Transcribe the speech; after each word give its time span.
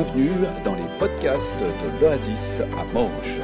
bienvenue 0.00 0.46
dans 0.62 0.76
les 0.76 0.86
podcasts 0.96 1.58
de 1.58 2.00
l'Oasis 2.00 2.60
à 2.60 2.84
Manche. 2.84 3.38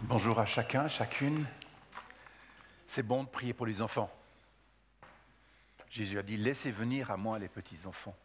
Bonjour 0.00 0.40
à 0.40 0.46
chacun, 0.46 0.88
chacune. 0.88 1.46
C'est 2.88 3.04
bon 3.04 3.22
de 3.22 3.28
prier 3.28 3.52
pour 3.52 3.66
les 3.66 3.80
enfants. 3.80 4.10
Jésus 5.90 6.18
a 6.18 6.24
dit, 6.24 6.36
laissez 6.36 6.72
venir 6.72 7.12
à 7.12 7.16
moi 7.16 7.38
les 7.38 7.48
petits-enfants. 7.48 8.16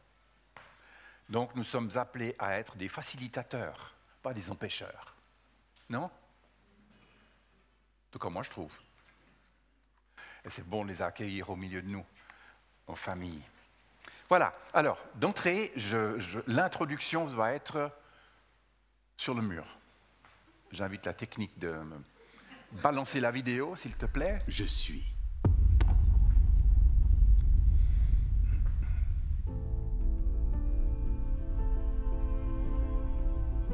Donc 1.30 1.54
nous 1.54 1.64
sommes 1.64 1.92
appelés 1.98 2.36
à 2.40 2.58
être 2.58 2.78
des 2.78 2.88
facilitateurs, 2.88 3.94
pas 4.24 4.34
des 4.34 4.50
empêcheurs. 4.50 5.14
Non? 5.88 6.06
En 6.06 6.10
tout 8.10 8.18
cas, 8.18 8.30
moi 8.30 8.42
je 8.42 8.50
trouve. 8.50 8.76
C'est 10.50 10.68
bon 10.68 10.84
de 10.84 10.90
les 10.90 11.02
accueillir 11.02 11.50
au 11.50 11.56
milieu 11.56 11.82
de 11.82 11.88
nous, 11.88 12.04
en 12.88 12.96
famille. 12.96 13.42
Voilà, 14.28 14.52
alors, 14.74 14.98
d'entrée, 15.16 15.72
l'introduction 16.48 17.26
va 17.26 17.54
être 17.54 17.92
sur 19.16 19.34
le 19.34 19.42
mur. 19.42 19.66
J'invite 20.72 21.06
la 21.06 21.14
technique 21.14 21.58
de 21.60 21.76
balancer 22.84 23.20
la 23.20 23.32
vidéo, 23.32 23.76
s'il 23.76 23.96
te 23.96 24.06
plaît. 24.06 24.42
Je 24.48 24.64
suis. 24.64 25.04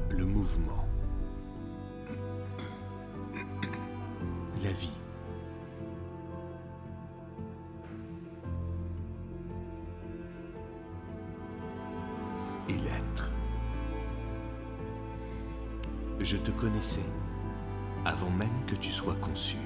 Le 0.10 0.26
mouvement. 0.26 0.88
La 4.64 4.72
vie. 4.72 4.95
Et 12.68 12.74
l'être. 12.74 13.32
Je 16.20 16.38
te 16.38 16.52
connaissais 16.52 17.06
avant 18.06 18.30
même 18.30 18.66
que 18.68 18.76
tu 18.76 18.92
sois 18.92 19.16
conçu. 19.16 19.58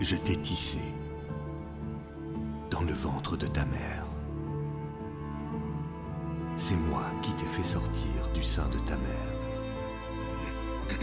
Je 0.00 0.16
t'ai 0.16 0.36
tissé 0.36 0.78
dans 2.70 2.82
le 2.82 2.92
ventre 2.92 3.36
de 3.36 3.46
ta 3.46 3.64
mère. 3.64 4.04
C'est 6.56 6.76
moi 6.76 7.04
qui 7.22 7.32
t'ai 7.34 7.46
fait 7.46 7.62
sortir 7.62 8.10
du 8.34 8.42
sein 8.42 8.68
de 8.68 8.78
ta 8.80 8.96
mère. 8.96 9.32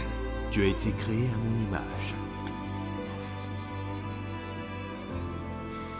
Tu 0.50 0.62
as 0.62 0.66
été 0.66 0.92
créé 0.92 1.26
à 1.26 1.36
mon 1.36 1.64
image. 1.66 2.14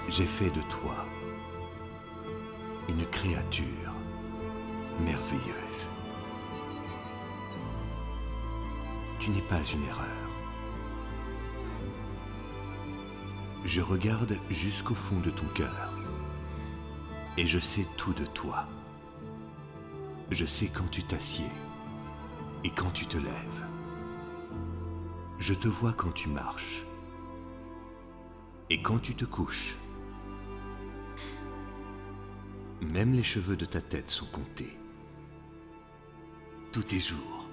J'ai 0.09 0.27
fait 0.27 0.51
de 0.51 0.61
toi 0.63 1.05
une 2.89 3.05
créature 3.07 3.93
merveilleuse. 5.01 5.89
Tu 9.19 9.31
n'es 9.31 9.43
pas 9.43 9.63
une 9.63 9.85
erreur. 9.85 10.07
Je 13.65 13.81
regarde 13.81 14.37
jusqu'au 14.51 14.95
fond 14.95 15.19
de 15.21 15.31
ton 15.31 15.47
cœur 15.55 15.99
et 17.37 17.47
je 17.47 17.59
sais 17.59 17.87
tout 17.97 18.13
de 18.13 18.25
toi. 18.25 18.67
Je 20.31 20.47
sais 20.47 20.69
quand 20.69 20.89
tu 20.91 21.03
t'assieds 21.03 21.51
et 22.65 22.71
quand 22.71 22.91
tu 22.91 23.07
te 23.07 23.17
lèves. 23.17 23.65
Je 25.39 25.55
te 25.55 25.69
vois 25.69 25.93
quand 25.93 26.13
tu 26.13 26.29
marches 26.29 26.87
et 28.71 28.81
quand 28.81 28.99
tu 28.99 29.15
te 29.15 29.25
couches. 29.25 29.77
Même 32.93 33.13
les 33.13 33.23
cheveux 33.23 33.57
de 33.57 33.65
ta 33.65 33.81
tête 33.81 34.09
sont 34.09 34.27
comptés. 34.27 34.77
Tous 36.73 36.83
tes 36.83 37.01
jours 37.01 37.47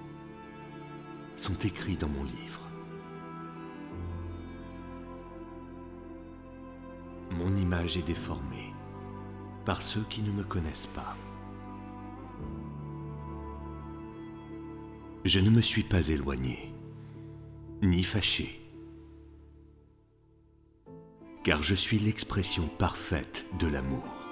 sont 1.36 1.58
écrits 1.60 1.98
dans 1.98 2.10
mon 2.10 2.24
livre. 2.24 2.62
Mon 7.32 7.56
image 7.56 7.98
est 7.98 8.04
déformée 8.04 8.74
par 9.66 9.82
ceux 9.82 10.04
qui 10.10 10.22
ne 10.22 10.32
me 10.32 10.44
connaissent 10.44 10.88
pas. 10.88 11.18
Je 15.26 15.40
ne 15.40 15.50
me 15.50 15.62
suis 15.62 15.84
pas 15.84 16.10
éloigné, 16.10 16.74
ni 17.82 18.04
fâché, 18.04 18.62
car 21.44 21.64
je 21.64 21.76
suis 21.76 21.98
l'expression 21.98 22.68
parfaite 22.68 23.46
de 23.58 23.68
l'amour. 23.68 24.23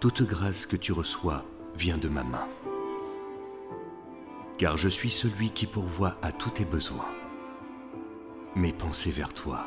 Toute 0.00 0.22
grâce 0.22 0.64
que 0.64 0.76
tu 0.76 0.92
reçois 0.92 1.44
vient 1.74 1.98
de 1.98 2.08
ma 2.08 2.24
main, 2.24 2.48
car 4.56 4.78
je 4.78 4.88
suis 4.88 5.10
celui 5.10 5.50
qui 5.50 5.66
pourvoit 5.66 6.16
à 6.22 6.32
tous 6.32 6.48
tes 6.48 6.64
besoins. 6.64 7.10
Mes 8.56 8.72
pensées 8.72 9.10
vers 9.10 9.34
toi 9.34 9.66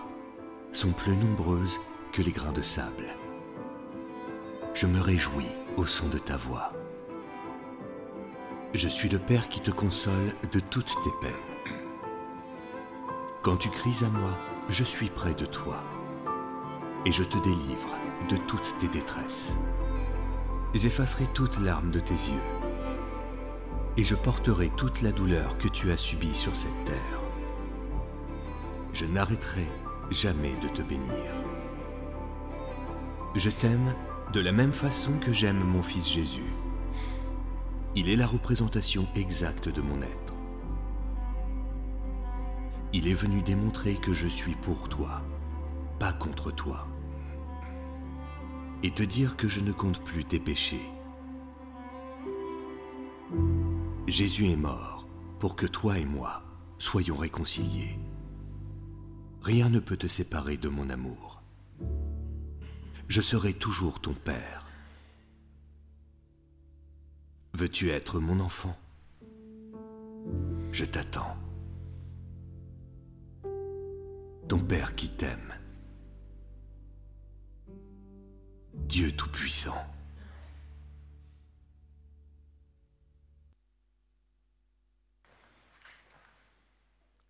sont 0.72 0.92
plus 0.92 1.16
nombreuses 1.16 1.80
que 2.12 2.24
les 2.24 2.32
grains 2.32 2.52
de 2.52 2.64
sable. 2.64 3.16
Je 4.74 4.88
me 4.88 5.00
réjouis 5.00 5.52
au 5.78 5.86
son 5.86 6.10
de 6.10 6.18
ta 6.18 6.36
voix. 6.36 6.74
Je 8.74 8.88
suis 8.88 9.10
le 9.10 9.20
Père 9.20 9.50
qui 9.50 9.62
te 9.62 9.70
console 9.70 10.34
de 10.52 10.60
toutes 10.60 10.96
tes 11.04 11.14
peines. 11.22 11.76
Quand 13.44 13.58
tu 13.58 13.70
cries 13.70 14.04
à 14.04 14.10
moi, 14.10 14.36
je 14.68 14.84
suis 14.84 15.12
près 15.12 15.36
de 15.36 15.46
toi 15.46 15.84
et 17.06 17.12
je 17.12 17.24
te 17.24 17.38
délivre 17.38 17.90
de 18.30 18.38
toutes 18.48 18.76
tes 18.80 18.88
détresses. 18.88 19.60
J'effacerai 20.74 21.28
toute 21.28 21.60
larme 21.60 21.92
de 21.92 22.00
tes 22.00 22.14
yeux 22.14 22.42
et 23.96 24.04
je 24.04 24.16
porterai 24.16 24.72
toute 24.76 25.04
la 25.04 25.12
douleur 25.12 25.60
que 25.60 25.68
tu 25.68 25.92
as 25.92 25.98
subie 25.98 26.34
sur 26.34 26.56
cette 26.56 26.86
terre. 26.86 27.22
Je 28.92 29.06
n'arrêterai 29.06 29.70
jamais 30.10 30.56
de 30.64 30.68
te 30.70 30.82
bénir. 30.82 31.14
Je 33.36 33.52
t'aime 33.52 33.94
de 34.32 34.40
la 34.40 34.52
même 34.52 34.74
façon 34.74 35.20
que 35.20 35.32
j'aime 35.32 35.64
mon 35.64 35.84
Fils 35.84 36.10
Jésus. 36.10 36.52
Il 37.96 38.10
est 38.10 38.16
la 38.16 38.26
représentation 38.26 39.08
exacte 39.16 39.70
de 39.70 39.82
mon 39.82 40.02
être. 40.02 40.34
Il 42.94 43.08
est 43.08 43.14
venu 43.14 43.44
démontrer 43.44 43.96
que 43.96 44.14
je 44.14 44.28
suis 44.28 44.56
pour 44.56 44.90
toi, 44.90 45.22
pas 46.00 46.14
contre 46.14 46.52
toi, 46.52 46.88
et 48.84 48.92
te 48.92 49.04
dire 49.04 49.38
que 49.38 49.48
je 49.48 49.62
ne 49.62 49.72
compte 49.72 50.04
plus 50.04 50.26
tes 50.26 50.40
péchés. 50.40 50.86
Jésus 54.08 54.50
est 54.50 54.58
mort 54.58 55.08
pour 55.40 55.56
que 55.56 55.66
toi 55.66 55.98
et 55.98 56.06
moi 56.06 56.44
soyons 56.78 57.16
réconciliés. 57.16 57.98
Rien 59.42 59.70
ne 59.70 59.80
peut 59.80 59.98
te 59.98 60.08
séparer 60.08 60.58
de 60.58 60.68
mon 60.68 60.90
amour. 60.90 61.42
Je 63.08 63.22
serai 63.22 63.54
toujours 63.54 64.02
ton 64.02 64.14
Père. 64.14 64.66
Veux-tu 67.54 67.90
être 67.90 68.20
mon 68.20 68.40
enfant? 68.40 68.78
Je 70.72 70.86
t'attends. 70.86 71.38
Ton 74.48 74.60
Père 74.60 74.96
qui 74.96 75.10
t'aime. 75.10 75.54
Dieu 78.74 79.16
Tout-Puissant. 79.16 79.86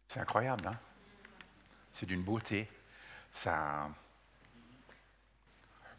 C'est 0.07 0.19
incroyable, 0.19 0.67
hein? 0.67 0.79
C'est 1.91 2.05
d'une 2.05 2.23
beauté. 2.23 2.69
Ça. 3.31 3.89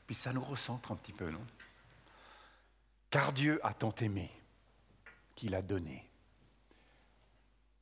Puis 0.07 0.15
ça 0.15 0.33
nous 0.33 0.43
recentre 0.43 0.93
un 0.93 0.97
petit 0.97 1.13
peu, 1.13 1.31
non? 1.31 1.45
Car 3.11 3.33
Dieu 3.33 3.61
a 3.67 3.75
tant 3.75 3.95
aimé 3.97 4.31
qu'il 5.35 5.55
a 5.55 5.63
donné. 5.63 6.09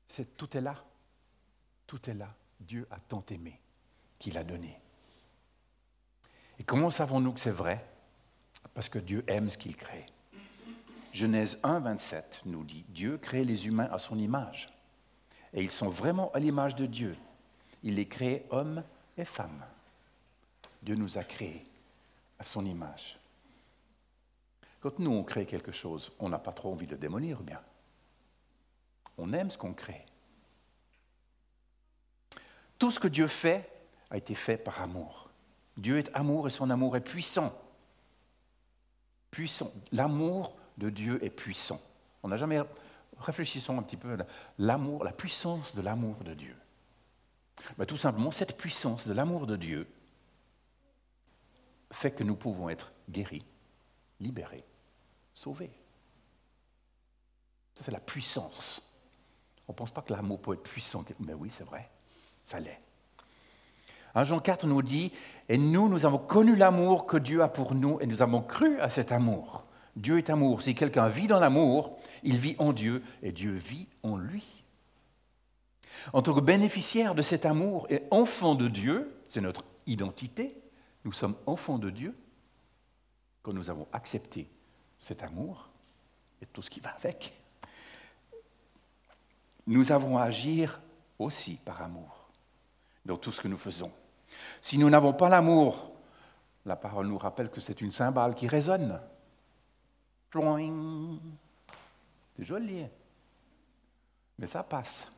C'est, 0.06 0.36
tout 0.36 0.56
est 0.56 0.60
là. 0.60 0.84
Tout 1.86 2.10
est 2.10 2.14
là. 2.14 2.34
Dieu 2.60 2.86
a 2.90 2.98
tant 3.00 3.24
aimé 3.30 3.60
qu'il 4.18 4.36
a 4.36 4.44
donné. 4.44 4.81
Et 6.62 6.64
comment 6.64 6.90
savons-nous 6.90 7.32
que 7.32 7.40
c'est 7.40 7.50
vrai? 7.50 7.84
Parce 8.72 8.88
que 8.88 9.00
Dieu 9.00 9.24
aime 9.26 9.50
ce 9.50 9.58
qu'il 9.58 9.74
crée. 9.74 10.06
Genèse 11.12 11.58
1, 11.64 11.80
27 11.80 12.42
nous 12.44 12.62
dit, 12.62 12.84
Dieu 12.90 13.18
crée 13.18 13.44
les 13.44 13.66
humains 13.66 13.88
à 13.90 13.98
son 13.98 14.16
image. 14.16 14.72
Et 15.52 15.64
ils 15.64 15.72
sont 15.72 15.88
vraiment 15.88 16.30
à 16.30 16.38
l'image 16.38 16.76
de 16.76 16.86
Dieu. 16.86 17.16
Il 17.82 17.96
les 17.96 18.06
crée 18.06 18.46
hommes 18.50 18.84
et 19.18 19.24
femmes. 19.24 19.64
Dieu 20.84 20.94
nous 20.94 21.18
a 21.18 21.24
créés 21.24 21.64
à 22.38 22.44
son 22.44 22.64
image. 22.64 23.18
Quand 24.78 25.00
nous, 25.00 25.10
on 25.10 25.24
crée 25.24 25.46
quelque 25.46 25.72
chose, 25.72 26.12
on 26.20 26.28
n'a 26.28 26.38
pas 26.38 26.52
trop 26.52 26.70
envie 26.70 26.86
de 26.86 26.94
démolir, 26.94 27.40
bien? 27.40 27.60
On 29.18 29.32
aime 29.32 29.50
ce 29.50 29.58
qu'on 29.58 29.74
crée. 29.74 30.06
Tout 32.78 32.92
ce 32.92 33.00
que 33.00 33.08
Dieu 33.08 33.26
fait 33.26 33.68
a 34.12 34.16
été 34.16 34.36
fait 34.36 34.58
par 34.58 34.80
amour. 34.80 35.31
Dieu 35.76 35.98
est 35.98 36.10
amour 36.14 36.46
et 36.46 36.50
son 36.50 36.70
amour 36.70 36.96
est 36.96 37.00
puissant. 37.00 37.52
Puissant. 39.30 39.72
L'amour 39.92 40.56
de 40.78 40.90
Dieu 40.90 41.24
est 41.24 41.30
puissant. 41.30 41.80
On 42.22 42.28
n'a 42.28 42.36
jamais. 42.36 42.60
Réfléchissons 43.18 43.78
un 43.78 43.82
petit 43.82 43.96
peu 43.96 44.14
à 44.14 44.26
l'amour, 44.58 45.04
la 45.04 45.12
puissance 45.12 45.74
de 45.74 45.82
l'amour 45.82 46.16
de 46.24 46.34
Dieu. 46.34 46.56
Ben, 47.78 47.86
tout 47.86 47.96
simplement, 47.96 48.30
cette 48.30 48.56
puissance 48.56 49.06
de 49.06 49.12
l'amour 49.12 49.46
de 49.46 49.56
Dieu 49.56 49.86
fait 51.92 52.10
que 52.10 52.24
nous 52.24 52.34
pouvons 52.34 52.68
être 52.68 52.92
guéris, 53.08 53.44
libérés, 54.18 54.64
sauvés. 55.34 55.72
Ça, 57.74 57.84
c'est 57.84 57.90
la 57.90 58.00
puissance. 58.00 58.82
On 59.68 59.72
ne 59.72 59.76
pense 59.76 59.90
pas 59.90 60.02
que 60.02 60.12
l'amour 60.12 60.40
peut 60.40 60.54
être 60.54 60.62
puissant, 60.62 61.04
mais 61.20 61.34
oui, 61.34 61.50
c'est 61.50 61.64
vrai, 61.64 61.88
ça 62.44 62.58
l'est. 62.58 62.80
Jean 64.14 64.40
4 64.40 64.66
nous 64.66 64.82
dit, 64.82 65.12
et 65.48 65.58
nous, 65.58 65.88
nous 65.88 66.04
avons 66.04 66.18
connu 66.18 66.54
l'amour 66.54 67.06
que 67.06 67.16
Dieu 67.16 67.42
a 67.42 67.48
pour 67.48 67.74
nous, 67.74 67.98
et 68.00 68.06
nous 68.06 68.22
avons 68.22 68.42
cru 68.42 68.78
à 68.80 68.90
cet 68.90 69.10
amour. 69.12 69.64
Dieu 69.96 70.18
est 70.18 70.30
amour. 70.30 70.62
Si 70.62 70.74
quelqu'un 70.74 71.08
vit 71.08 71.26
dans 71.26 71.40
l'amour, 71.40 71.98
il 72.22 72.36
vit 72.36 72.56
en 72.58 72.72
Dieu, 72.72 73.02
et 73.22 73.32
Dieu 73.32 73.52
vit 73.52 73.88
en 74.02 74.16
lui. 74.16 74.44
En 76.12 76.22
tant 76.22 76.34
que 76.34 76.40
bénéficiaire 76.40 77.14
de 77.14 77.22
cet 77.22 77.46
amour 77.46 77.86
et 77.90 78.02
enfant 78.10 78.54
de 78.54 78.68
Dieu, 78.68 79.14
c'est 79.28 79.40
notre 79.40 79.64
identité, 79.86 80.56
nous 81.04 81.12
sommes 81.12 81.36
enfants 81.46 81.78
de 81.78 81.90
Dieu, 81.90 82.16
quand 83.42 83.52
nous 83.52 83.70
avons 83.70 83.86
accepté 83.92 84.48
cet 84.98 85.22
amour 85.22 85.68
et 86.40 86.46
tout 86.46 86.62
ce 86.62 86.70
qui 86.70 86.80
va 86.80 86.90
avec, 86.90 87.34
nous 89.66 89.92
avons 89.92 90.18
à 90.18 90.24
agir 90.24 90.80
aussi 91.18 91.58
par 91.64 91.82
amour 91.82 92.28
dans 93.04 93.16
tout 93.16 93.32
ce 93.32 93.40
que 93.40 93.48
nous 93.48 93.56
faisons. 93.56 93.92
Si 94.60 94.78
nous 94.78 94.90
n'avons 94.90 95.12
pas 95.12 95.28
l'amour, 95.28 95.92
la 96.64 96.76
parole 96.76 97.06
nous 97.06 97.18
rappelle 97.18 97.50
que 97.50 97.60
c'est 97.60 97.80
une 97.80 97.90
cymbale 97.90 98.34
qui 98.34 98.46
résonne. 98.46 99.00
C'est 100.32 102.44
joli, 102.44 102.86
mais 104.38 104.46
ça 104.46 104.62
passe. 104.62 105.08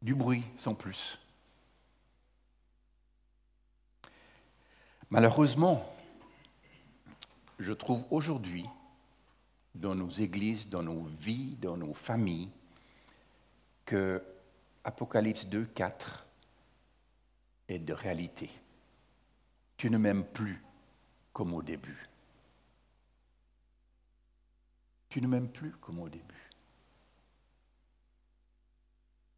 Du 0.00 0.14
bruit 0.14 0.44
sans 0.56 0.74
plus. 0.74 1.18
Malheureusement, 5.10 5.84
je 7.58 7.72
trouve 7.72 8.04
aujourd'hui, 8.10 8.66
dans 9.74 9.94
nos 9.94 10.10
églises, 10.10 10.68
dans 10.68 10.82
nos 10.82 11.02
vies, 11.02 11.56
dans 11.56 11.76
nos 11.76 11.94
familles, 11.94 12.50
que 13.84 14.22
Apocalypse 14.84 15.46
2, 15.46 15.64
4 15.66 16.23
est 17.68 17.78
de 17.78 17.92
réalité. 17.92 18.50
Tu 19.76 19.90
ne 19.90 19.98
m'aimes 19.98 20.24
plus 20.24 20.62
comme 21.32 21.52
au 21.54 21.62
début. 21.62 22.08
Tu 25.08 25.20
ne 25.20 25.26
m'aimes 25.26 25.50
plus 25.50 25.72
comme 25.80 26.00
au 26.00 26.08
début. 26.08 26.50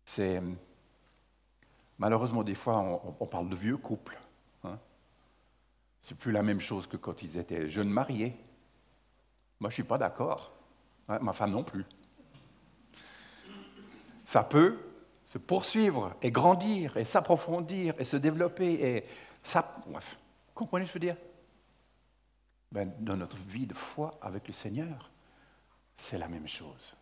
C'est 0.05 0.41
malheureusement 1.99 2.43
des 2.43 2.55
fois 2.55 2.79
on, 3.21 3.27
parle 3.27 3.49
de 3.49 3.57
vieux 3.57 3.77
couples. 3.77 4.19
Hein. 4.65 4.79
C'est 6.01 6.17
plus 6.17 6.33
la 6.33 6.43
même 6.43 6.61
chose 6.61 6.87
que 6.87 6.97
quand 6.97 7.23
ils 7.23 7.37
étaient 7.37 7.69
jeunes 7.69 7.91
mariés. 7.91 8.37
Moi, 9.59 9.71
je 9.71 9.75
suis 9.75 9.85
pas 9.85 9.99
d'accord. 9.99 10.53
ma 11.09 11.33
femme 11.33 11.51
non 11.53 11.65
plus. 11.65 11.85
Ça 14.25 14.43
peut 14.43 14.86
se 15.27 15.39
poursuivre 15.39 16.15
et 16.23 16.31
grandir 16.31 16.97
et 16.97 17.05
s'approfondir 17.05 17.95
et 17.99 18.05
se 18.05 18.17
développer 18.17 18.73
et 18.73 19.05
ça. 19.43 19.77
Comprenez 20.55 20.87
ce 20.87 20.93
que 20.93 21.01
je 21.01 21.07
veux 21.07 21.13
dire? 21.13 21.23
Ben, 22.73 22.93
Dans 23.01 23.17
notre 23.17 23.37
vie 23.37 23.67
de 23.67 23.75
foi 23.75 24.13
avec 24.23 24.47
le 24.47 24.53
Seigneur, 24.53 25.11
c'est 25.97 26.19
la 26.19 26.29
même 26.29 26.49
chose. 26.49 26.95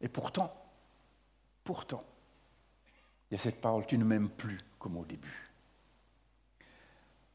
Et 0.00 0.08
pourtant, 0.08 0.52
pourtant, 1.64 2.04
il 3.30 3.34
y 3.34 3.40
a 3.40 3.42
cette 3.42 3.60
parole, 3.60 3.86
tu 3.86 3.98
ne 3.98 4.04
m'aimes 4.04 4.30
plus 4.30 4.60
comme 4.78 4.96
au 4.96 5.04
début. 5.04 5.50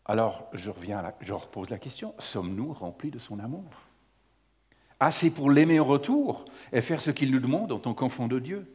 Alors, 0.06 0.50
je 0.54 0.70
reviens, 0.70 1.14
je 1.22 1.34
repose 1.34 1.70
la 1.70 1.78
question, 1.78 2.14
sommes-nous 2.20 2.74
remplis 2.74 3.12
de 3.12 3.20
son 3.20 3.40
amour? 3.40 3.64
Assez 5.00 5.30
pour 5.30 5.50
l'aimer 5.50 5.80
en 5.80 5.86
retour 5.86 6.46
et 6.74 6.82
faire 6.82 7.00
ce 7.00 7.12
qu'il 7.12 7.32
nous 7.32 7.40
demande 7.40 7.72
en 7.72 7.80
tant 7.80 7.94
qu'enfant 7.94 8.28
de 8.28 8.40
Dieu? 8.40 8.68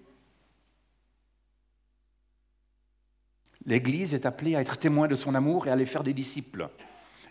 L'Église 3.67 4.15
est 4.15 4.27
appelée 4.27 4.55
à 4.55 4.61
être 4.61 4.79
témoin 4.79 5.09
de 5.09 5.15
son 5.15 5.35
amour 5.35 5.67
et 5.67 5.71
à 5.71 5.75
aller 5.75 5.87
faire 5.87 6.05
des 6.05 6.15
disciples 6.15 6.69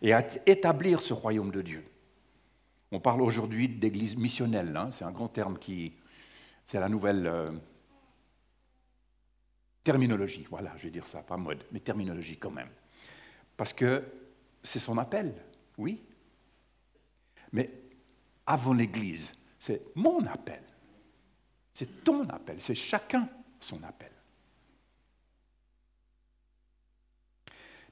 et 0.01 0.13
à 0.13 0.25
établir 0.45 1.01
ce 1.01 1.13
royaume 1.13 1.51
de 1.51 1.61
Dieu. 1.61 1.83
On 2.91 2.99
parle 2.99 3.21
aujourd'hui 3.21 3.67
d'église 3.67 4.15
missionnelle, 4.15 4.75
hein, 4.77 4.91
c'est 4.91 5.03
un 5.03 5.11
grand 5.11 5.27
terme 5.27 5.57
qui. 5.57 5.93
C'est 6.65 6.79
la 6.79 6.89
nouvelle 6.89 7.27
euh, 7.27 7.51
terminologie, 9.83 10.45
voilà, 10.49 10.73
je 10.77 10.83
vais 10.83 10.89
dire 10.89 11.07
ça, 11.07 11.21
pas 11.21 11.37
mode, 11.37 11.63
mais 11.71 11.79
terminologie 11.79 12.37
quand 12.37 12.51
même. 12.51 12.69
Parce 13.55 13.71
que 13.71 14.03
c'est 14.61 14.79
son 14.79 14.97
appel, 14.97 15.33
oui. 15.77 16.01
Mais 17.53 17.71
avant 18.45 18.73
l'Église, 18.73 19.31
c'est 19.59 19.81
mon 19.95 20.25
appel. 20.25 20.61
C'est 21.73 22.03
ton 22.03 22.27
appel, 22.29 22.59
c'est 22.59 22.75
chacun 22.75 23.29
son 23.59 23.81
appel. 23.83 24.11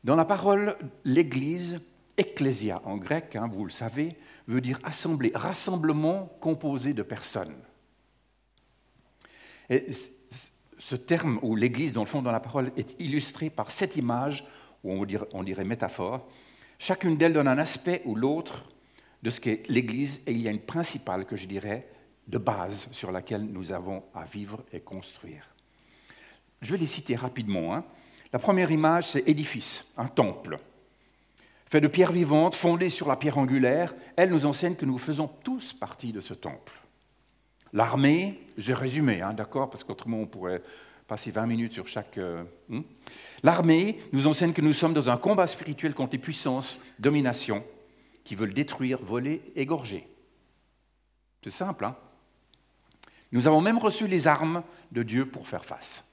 Dans 0.05 0.15
la 0.15 0.23
parole, 0.23 0.77
l'Église, 1.03 1.79
ecclésia 2.15 2.79
en 2.85 2.95
grec, 2.95 3.35
hein, 3.35 3.49
vous 3.51 3.65
le 3.65 3.71
savez, 3.71 4.15
veut 4.47 4.61
dire 4.61 4.79
assemblée, 4.83 5.31
rassemblement 5.33 6.27
composé 6.39 6.93
de 6.93 7.01
personnes. 7.01 7.55
Et 9.67 9.87
ce 10.77 10.95
terme, 10.95 11.39
ou 11.41 11.55
l'Église, 11.55 11.91
dans 11.91 12.03
le 12.03 12.07
fond, 12.07 12.21
dans 12.21 12.31
la 12.31 12.39
parole, 12.39 12.71
est 12.77 12.95
illustré 12.99 13.49
par 13.49 13.71
cette 13.71 13.95
image, 13.95 14.45
ou 14.83 14.91
on 14.91 15.05
dirait, 15.05 15.25
on 15.33 15.41
dirait 15.41 15.63
métaphore. 15.63 16.29
Chacune 16.77 17.17
d'elles 17.17 17.33
donne 17.33 17.47
un 17.47 17.57
aspect 17.57 18.03
ou 18.05 18.13
l'autre 18.13 18.69
de 19.23 19.31
ce 19.31 19.39
qu'est 19.39 19.63
l'Église, 19.69 20.21
et 20.27 20.33
il 20.33 20.41
y 20.41 20.47
a 20.47 20.51
une 20.51 20.61
principale, 20.61 21.25
que 21.25 21.35
je 21.35 21.47
dirais, 21.47 21.89
de 22.27 22.37
base 22.37 22.87
sur 22.91 23.11
laquelle 23.11 23.45
nous 23.45 23.71
avons 23.71 24.03
à 24.13 24.25
vivre 24.25 24.63
et 24.71 24.81
construire. 24.81 25.49
Je 26.61 26.73
vais 26.73 26.77
les 26.77 26.85
citer 26.85 27.15
rapidement. 27.15 27.73
Hein. 27.73 27.83
La 28.33 28.39
première 28.39 28.71
image, 28.71 29.09
c'est 29.09 29.27
édifice, 29.27 29.85
un 29.97 30.07
temple. 30.07 30.59
Fait 31.67 31.81
de 31.81 31.87
pierres 31.87 32.11
vivantes, 32.11 32.55
fondé 32.55 32.89
sur 32.89 33.07
la 33.07 33.15
pierre 33.15 33.37
angulaire, 33.37 33.93
elle 34.15 34.29
nous 34.29 34.45
enseigne 34.45 34.75
que 34.75 34.85
nous 34.85 34.97
faisons 34.97 35.29
tous 35.43 35.73
partie 35.73 36.13
de 36.13 36.21
ce 36.21 36.33
temple. 36.33 36.73
L'armée, 37.73 38.39
j'ai 38.57 38.73
résumé, 38.73 39.21
hein, 39.21 39.33
d'accord, 39.33 39.69
parce 39.69 39.83
qu'autrement 39.83 40.19
on 40.19 40.27
pourrait 40.27 40.61
passer 41.07 41.31
20 41.31 41.45
minutes 41.45 41.73
sur 41.73 41.87
chaque... 41.87 42.17
Euh, 42.17 42.43
hmm. 42.69 42.81
L'armée 43.43 43.97
nous 44.11 44.27
enseigne 44.27 44.53
que 44.53 44.61
nous 44.61 44.73
sommes 44.73 44.93
dans 44.93 45.09
un 45.09 45.17
combat 45.17 45.47
spirituel 45.47 45.93
contre 45.93 46.13
les 46.13 46.19
puissances, 46.19 46.77
domination, 46.99 47.63
qui 48.23 48.35
veulent 48.35 48.53
détruire, 48.53 48.99
voler, 49.01 49.41
égorger. 49.55 50.07
C'est 51.43 51.51
simple, 51.51 51.85
hein 51.85 51.95
Nous 53.31 53.47
avons 53.47 53.61
même 53.61 53.77
reçu 53.77 54.07
les 54.07 54.27
armes 54.27 54.63
de 54.91 55.03
Dieu 55.03 55.25
pour 55.25 55.47
faire 55.47 55.65
face. 55.65 56.03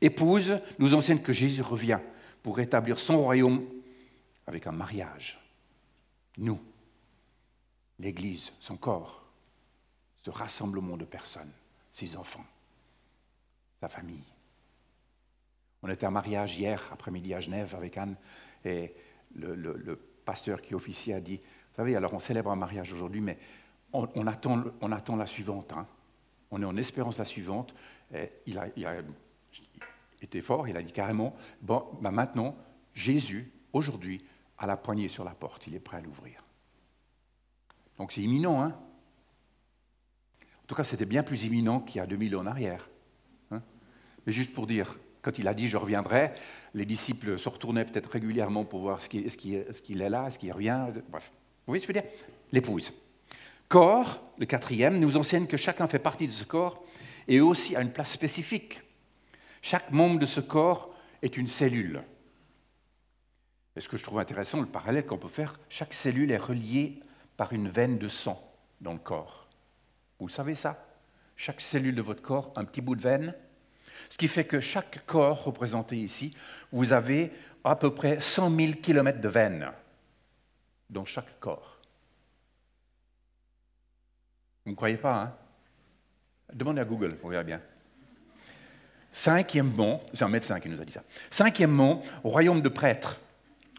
Épouse 0.00 0.58
nous 0.78 0.94
enseigne 0.94 1.20
que 1.20 1.32
Jésus 1.32 1.62
revient 1.62 2.00
pour 2.42 2.60
établir 2.60 3.00
son 3.00 3.22
royaume 3.22 3.64
avec 4.46 4.66
un 4.66 4.72
mariage. 4.72 5.40
Nous, 6.36 6.60
l'Église, 7.98 8.52
son 8.60 8.76
corps, 8.76 9.24
ce 10.22 10.30
rassemblement 10.30 10.96
de 10.96 11.04
personnes, 11.04 11.50
ses 11.92 12.16
enfants, 12.16 12.44
sa 13.80 13.88
famille. 13.88 14.24
On 15.82 15.88
était 15.88 16.04
à 16.04 16.08
un 16.08 16.12
mariage 16.12 16.56
hier 16.58 16.82
après-midi 16.92 17.32
à 17.32 17.40
Genève 17.40 17.74
avec 17.74 17.96
Anne 17.96 18.16
et 18.64 18.94
le, 19.34 20.00
pasteur 20.24 20.60
qui 20.60 20.74
officiait 20.74 21.14
a 21.14 21.20
dit, 21.20 21.36
vous 21.36 21.76
savez, 21.76 21.94
alors 21.94 22.12
on 22.12 22.18
célèbre 22.18 22.50
un 22.50 22.56
mariage 22.56 22.92
aujourd'hui, 22.92 23.20
mais 23.20 23.38
on, 23.92 24.26
attend, 24.26 24.64
on, 24.80 24.90
attend, 24.90 25.14
la 25.14 25.26
suivante. 25.26 25.72
Hein. 25.72 25.86
On 26.50 26.60
est 26.60 26.64
en 26.64 26.76
espérance 26.76 27.16
la 27.16 27.24
suivante. 27.24 27.74
Il 28.12 28.60
il 28.76 28.86
a 28.86 29.02
était 30.22 30.40
fort, 30.40 30.68
il 30.68 30.76
a 30.76 30.82
dit 30.82 30.92
carrément, 30.92 31.34
bon, 31.62 31.84
ben 32.00 32.10
maintenant, 32.10 32.56
Jésus, 32.94 33.52
aujourd'hui, 33.72 34.20
a 34.58 34.66
la 34.66 34.76
poignée 34.76 35.08
sur 35.08 35.24
la 35.24 35.32
porte, 35.32 35.66
il 35.66 35.74
est 35.74 35.80
prêt 35.80 35.98
à 35.98 36.00
l'ouvrir. 36.00 36.42
Donc 37.98 38.12
c'est 38.12 38.22
imminent, 38.22 38.62
hein 38.62 38.74
En 40.40 40.66
tout 40.66 40.74
cas, 40.74 40.84
c'était 40.84 41.04
bien 41.04 41.22
plus 41.22 41.44
imminent 41.44 41.80
qu'il 41.80 41.96
y 41.96 42.00
a 42.00 42.06
2000 42.06 42.36
ans 42.36 42.40
en 42.40 42.46
arrière. 42.46 42.88
Hein 43.50 43.62
Mais 44.26 44.32
juste 44.32 44.52
pour 44.52 44.66
dire, 44.66 44.98
quand 45.22 45.38
il 45.38 45.48
a 45.48 45.54
dit 45.54 45.68
je 45.68 45.76
reviendrai, 45.76 46.32
les 46.74 46.86
disciples 46.86 47.38
se 47.38 47.48
retournaient 47.48 47.84
peut-être 47.84 48.10
régulièrement 48.10 48.64
pour 48.64 48.80
voir 48.80 49.00
ce 49.00 49.08
qu'il 49.08 49.26
est, 49.26 50.08
là, 50.08 50.28
est-ce 50.28 50.38
qu'il 50.38 50.52
revient. 50.52 50.86
Bref, 51.08 51.32
vous 51.66 51.72
voyez 51.72 51.80
ce 51.80 51.86
que 51.86 51.92
je 51.92 51.98
veux 51.98 52.02
dire? 52.02 52.10
L'épouse. 52.52 52.92
Corps, 53.68 54.22
le 54.38 54.46
quatrième, 54.46 54.98
nous 54.98 55.16
enseigne 55.16 55.46
que 55.46 55.56
chacun 55.56 55.88
fait 55.88 55.98
partie 55.98 56.28
de 56.28 56.32
ce 56.32 56.44
corps 56.44 56.84
et 57.26 57.40
aussi 57.40 57.74
a 57.74 57.80
une 57.80 57.90
place 57.90 58.12
spécifique 58.12 58.82
chaque 59.66 59.90
membre 59.90 60.20
de 60.20 60.26
ce 60.26 60.38
corps 60.38 60.94
est 61.22 61.36
une 61.36 61.48
cellule. 61.48 62.04
Et 63.74 63.80
ce 63.80 63.88
que 63.88 63.96
je 63.96 64.04
trouve 64.04 64.20
intéressant, 64.20 64.60
le 64.60 64.68
parallèle 64.68 65.04
qu'on 65.04 65.18
peut 65.18 65.26
faire, 65.26 65.58
chaque 65.68 65.92
cellule 65.92 66.30
est 66.30 66.36
reliée 66.36 67.00
par 67.36 67.52
une 67.52 67.68
veine 67.68 67.98
de 67.98 68.06
sang 68.06 68.40
dans 68.80 68.92
le 68.92 69.00
corps. 69.00 69.48
Vous 70.20 70.28
savez 70.28 70.54
ça? 70.54 70.86
Chaque 71.34 71.60
cellule 71.60 71.96
de 71.96 72.00
votre 72.00 72.22
corps, 72.22 72.52
un 72.54 72.64
petit 72.64 72.80
bout 72.80 72.94
de 72.94 73.02
veine. 73.02 73.34
Ce 74.08 74.16
qui 74.16 74.28
fait 74.28 74.44
que 74.44 74.60
chaque 74.60 75.04
corps 75.04 75.42
représenté 75.42 75.96
ici, 75.96 76.32
vous 76.70 76.92
avez 76.92 77.32
à 77.64 77.74
peu 77.74 77.92
près 77.92 78.20
100 78.20 78.56
000 78.56 78.72
kilomètres 78.74 79.20
de 79.20 79.28
veines 79.28 79.72
dans 80.90 81.04
chaque 81.04 81.40
corps. 81.40 81.80
Vous 84.64 84.70
ne 84.70 84.76
croyez 84.76 84.96
pas, 84.96 85.22
hein? 85.22 85.36
Demandez 86.52 86.82
à 86.82 86.84
Google, 86.84 87.18
vous 87.20 87.30
verrez 87.30 87.42
bien. 87.42 87.60
Cinquièmement, 89.16 90.02
c'est 90.12 90.24
un 90.24 90.28
médecin 90.28 90.60
qui 90.60 90.68
nous 90.68 90.78
a 90.78 90.84
dit 90.84 90.92
ça. 90.92 91.02
Cinquièmement, 91.30 92.02
au 92.22 92.28
royaume 92.28 92.60
de 92.60 92.68
prêtres, 92.68 93.18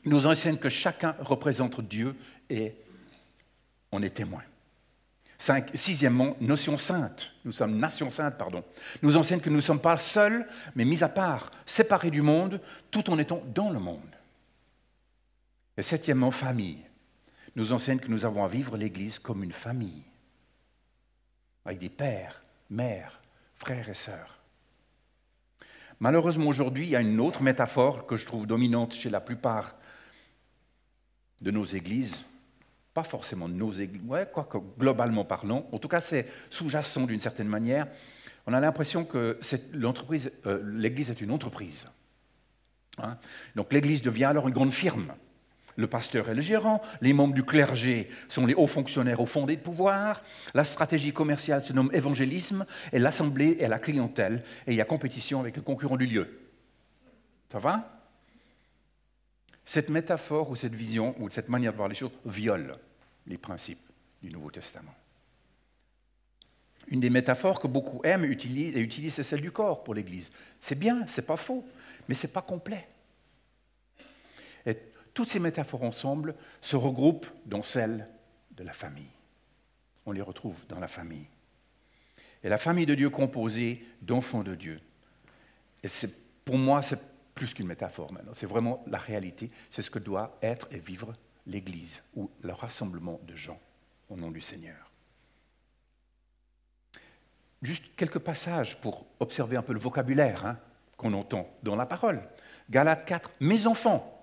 nous 0.03 0.25
enseigne 0.25 0.58
que 0.58 0.67
chacun 0.67 1.15
représente 1.20 1.79
Dieu 1.79 2.15
et 2.50 2.74
on 3.91 4.01
est 4.01 4.10
témoin. 4.10 4.41
sixièmement, 5.75 6.36
notion 6.41 6.75
sainte. 6.79 7.34
Nous 7.46 7.51
sommes 7.51 7.77
nation 7.77 8.10
sainte, 8.10 8.36
pardon. 8.36 8.63
Nous 9.03 9.15
enseigne 9.15 9.39
que 9.39 9.51
nous 9.51 9.58
ne 9.58 9.62
sommes 9.62 9.79
pas 9.79 10.00
seuls, 10.00 10.48
mais 10.74 10.86
mis 10.86 11.03
à 11.03 11.10
part, 11.10 11.51
séparés 11.67 12.10
du 12.10 12.24
monde, 12.24 12.60
tout 12.89 13.08
en 13.12 13.20
étant 13.20 13.44
dans 13.53 13.70
le 13.70 13.77
monde. 13.77 14.15
Et 15.77 15.84
septièmement, 15.84 16.32
famille. 16.32 16.84
Nous 17.56 17.74
enseigne 17.74 18.00
que 18.00 18.10
nous 18.10 18.25
avons 18.25 18.44
à 18.44 18.48
vivre 18.48 18.75
l'Église 18.75 19.20
comme 19.20 19.44
une 19.44 19.53
famille, 19.53 20.01
avec 21.63 21.77
des 21.77 21.89
pères, 21.89 22.41
mères, 22.72 23.22
frères 23.56 23.88
et 23.88 23.94
sœurs. 23.94 24.37
Malheureusement, 25.99 26.47
aujourd'hui, 26.47 26.85
il 26.85 26.89
y 26.89 26.95
a 26.95 27.01
une 27.01 27.19
autre 27.19 27.41
métaphore 27.41 28.05
que 28.05 28.17
je 28.17 28.25
trouve 28.25 28.45
dominante 28.45 28.93
chez 28.93 29.09
la 29.09 29.19
plupart 29.19 29.75
de 31.41 31.51
nos 31.51 31.65
églises, 31.65 32.23
pas 32.93 33.03
forcément 33.03 33.47
nos 33.47 33.71
églises, 33.71 34.03
ouais, 34.05 34.27
quoique 34.31 34.57
globalement 34.79 35.25
parlant, 35.25 35.67
en 35.71 35.79
tout 35.79 35.87
cas 35.87 36.01
c'est 36.01 36.27
sous-jacent 36.49 37.05
d'une 37.05 37.19
certaine 37.19 37.47
manière, 37.47 37.87
on 38.47 38.53
a 38.53 38.59
l'impression 38.59 39.05
que 39.05 39.39
l'entreprise, 39.73 40.31
euh, 40.45 40.61
l'Église 40.63 41.11
est 41.11 41.21
une 41.21 41.31
entreprise. 41.31 41.87
Hein. 42.97 43.17
Donc 43.55 43.73
l'Église 43.73 44.01
devient 44.01 44.25
alors 44.25 44.47
une 44.47 44.53
grande 44.53 44.71
firme. 44.71 45.13
Le 45.77 45.88
pasteur 45.88 46.27
est 46.27 46.34
le 46.34 46.41
gérant, 46.41 46.81
les 47.01 47.13
membres 47.13 47.36
du 47.36 47.43
clergé 47.43 48.10
sont 48.29 48.48
les 48.48 48.55
hauts 48.55 48.67
fonctionnaires 48.67 49.19
au 49.22 49.27
fondé 49.27 49.55
de 49.55 49.62
pouvoir, 49.62 50.24
la 50.55 50.63
stratégie 50.63 51.13
commerciale 51.13 51.62
se 51.62 51.72
nomme 51.72 51.91
évangélisme, 51.93 52.65
et 52.91 52.98
l'assemblée 52.98 53.57
est 53.60 53.67
la 53.67 53.77
clientèle, 53.77 54.43
et 54.65 54.72
il 54.72 54.75
y 54.75 54.81
a 54.81 54.86
compétition 54.86 55.39
avec 55.39 55.55
le 55.55 55.62
concurrent 55.62 55.98
du 55.98 56.07
lieu. 56.07 56.39
Ça 57.51 57.60
va? 57.60 58.01
Cette 59.63 59.89
métaphore 59.89 60.50
ou 60.50 60.55
cette 60.55 60.74
vision 60.74 61.13
ou 61.19 61.29
cette 61.29 61.50
manière 61.50 61.74
de 61.74 61.77
voir 61.77 61.89
les 61.89 61.96
choses 61.96 62.12
viole 62.25 62.77
les 63.27 63.38
principes 63.38 63.86
du 64.24 64.31
Nouveau 64.31 64.50
Testament. 64.50 64.96
Une 66.88 67.01
des 67.01 67.10
métaphores 67.10 67.60
que 67.60 67.67
beaucoup 67.67 68.01
aiment 68.03 68.24
et 68.24 68.29
utilisent, 68.79 69.13
c'est 69.13 69.24
celle 69.24 69.41
du 69.41 69.51
corps 69.51 69.84
pour 69.84 69.93
l'Église. 69.93 70.31
C'est 70.62 70.79
bien, 70.79 71.05
c'est 71.07 71.22
pas 71.22 71.36
faux, 71.36 71.67
mais 72.07 72.15
c'est 72.15 72.29
pas 72.29 72.41
complet. 72.41 72.88
Et 74.65 74.77
toutes 75.17 75.29
ces 75.29 75.39
métaphores 75.39 75.81
ensemble 75.81 76.36
se 76.62 76.75
regroupent 76.75 77.25
dans 77.47 77.63
celle 77.63 78.07
de 78.51 78.63
la 78.63 78.71
famille. 78.71 79.09
On 80.05 80.12
les 80.12 80.21
retrouve 80.21 80.63
dans 80.67 80.79
la 80.79 80.88
famille. 80.88 81.25
Et 82.43 82.50
la 82.50 82.59
famille 82.59 82.86
de 82.86 82.93
Dieu 82.93 83.09
composée 83.09 83.83
d'enfants 84.03 84.43
de 84.43 84.53
Dieu. 84.53 84.79
Et 85.81 85.88
pour 86.45 86.59
moi, 86.59 86.83
c'est 86.83 87.00
plus 87.33 87.55
qu'une 87.55 87.65
métaphore 87.65 88.13
maintenant. 88.13 88.33
C'est 88.36 88.45
vraiment 88.45 88.83
la 88.86 89.00
réalité. 89.00 89.50
C'est 89.71 89.81
ce 89.81 89.89
que 89.89 89.97
doit 89.97 90.38
être 90.43 90.67
et 90.69 90.77
vivre 90.77 91.13
l'Église 91.47 92.03
ou 92.15 92.29
le 92.41 92.53
rassemblement 92.53 93.19
de 93.24 93.36
gens 93.36 93.59
au 94.12 94.17
nom 94.17 94.29
du 94.29 94.41
Seigneur. 94.41 94.91
Juste 97.63 97.86
quelques 97.95 98.19
passages 98.19 98.79
pour 98.81 99.07
observer 99.19 99.57
un 99.57 99.63
peu 99.63 99.74
le 99.74 99.79
vocabulaire 99.79 100.45
hein, 100.45 100.59
qu'on 100.95 101.13
entend 101.13 101.50
dans 101.63 101.75
la 101.75 101.88
parole. 101.88 102.21
Galates 102.69 103.05
4, 103.05 103.31
mes 103.39 103.65
enfants, 103.65 104.13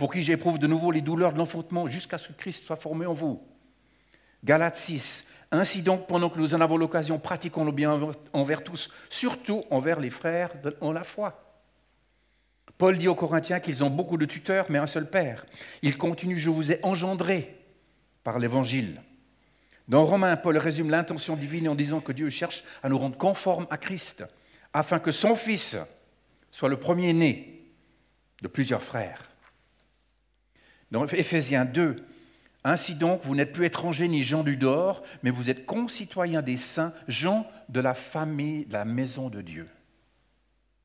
pour 0.00 0.10
qui 0.10 0.22
j'éprouve 0.22 0.58
de 0.58 0.66
nouveau 0.66 0.92
les 0.92 1.02
douleurs 1.02 1.34
de 1.34 1.36
l'enfantement 1.36 1.86
jusqu'à 1.86 2.16
ce 2.16 2.28
que 2.28 2.32
Christ 2.32 2.64
soit 2.64 2.76
formé 2.76 3.04
en 3.04 3.12
vous. 3.12 3.46
Galates 4.42 4.76
6, 4.76 5.26
ainsi 5.50 5.82
donc, 5.82 6.06
pendant 6.06 6.30
que 6.30 6.38
nous 6.38 6.54
en 6.54 6.62
avons 6.62 6.78
l'occasion, 6.78 7.18
pratiquons 7.18 7.66
le 7.66 7.70
bien 7.70 8.00
envers 8.32 8.64
tous, 8.64 8.90
surtout 9.10 9.62
envers 9.68 10.00
les 10.00 10.08
frères 10.08 10.52
en 10.80 10.92
la 10.92 11.04
foi. 11.04 11.62
Paul 12.78 12.96
dit 12.96 13.08
aux 13.08 13.14
Corinthiens 13.14 13.60
qu'ils 13.60 13.84
ont 13.84 13.90
beaucoup 13.90 14.16
de 14.16 14.24
tuteurs, 14.24 14.64
mais 14.70 14.78
un 14.78 14.86
seul 14.86 15.10
Père. 15.10 15.44
Il 15.82 15.98
continue, 15.98 16.38
je 16.38 16.48
vous 16.48 16.72
ai 16.72 16.80
engendré 16.82 17.58
par 18.24 18.38
l'Évangile. 18.38 19.02
Dans 19.86 20.06
Romains, 20.06 20.38
Paul 20.38 20.56
résume 20.56 20.88
l'intention 20.88 21.36
divine 21.36 21.68
en 21.68 21.74
disant 21.74 22.00
que 22.00 22.12
Dieu 22.12 22.30
cherche 22.30 22.64
à 22.82 22.88
nous 22.88 22.96
rendre 22.96 23.18
conformes 23.18 23.66
à 23.68 23.76
Christ, 23.76 24.24
afin 24.72 24.98
que 24.98 25.12
son 25.12 25.34
Fils 25.34 25.76
soit 26.50 26.70
le 26.70 26.78
premier-né 26.78 27.70
de 28.40 28.48
plusieurs 28.48 28.82
frères. 28.82 29.29
Dans 30.90 31.06
Éphésiens 31.06 31.64
2, 31.64 31.96
ainsi 32.62 32.94
donc, 32.94 33.22
vous 33.22 33.34
n'êtes 33.34 33.52
plus 33.52 33.66
étrangers 33.66 34.08
ni 34.08 34.22
gens 34.22 34.42
du 34.42 34.56
dehors, 34.56 35.02
mais 35.22 35.30
vous 35.30 35.48
êtes 35.48 35.64
concitoyens 35.64 36.42
des 36.42 36.56
saints, 36.56 36.92
gens 37.08 37.50
de 37.68 37.80
la 37.80 37.94
famille, 37.94 38.66
de 38.66 38.72
la 38.72 38.84
maison 38.84 39.30
de 39.30 39.40
Dieu. 39.40 39.68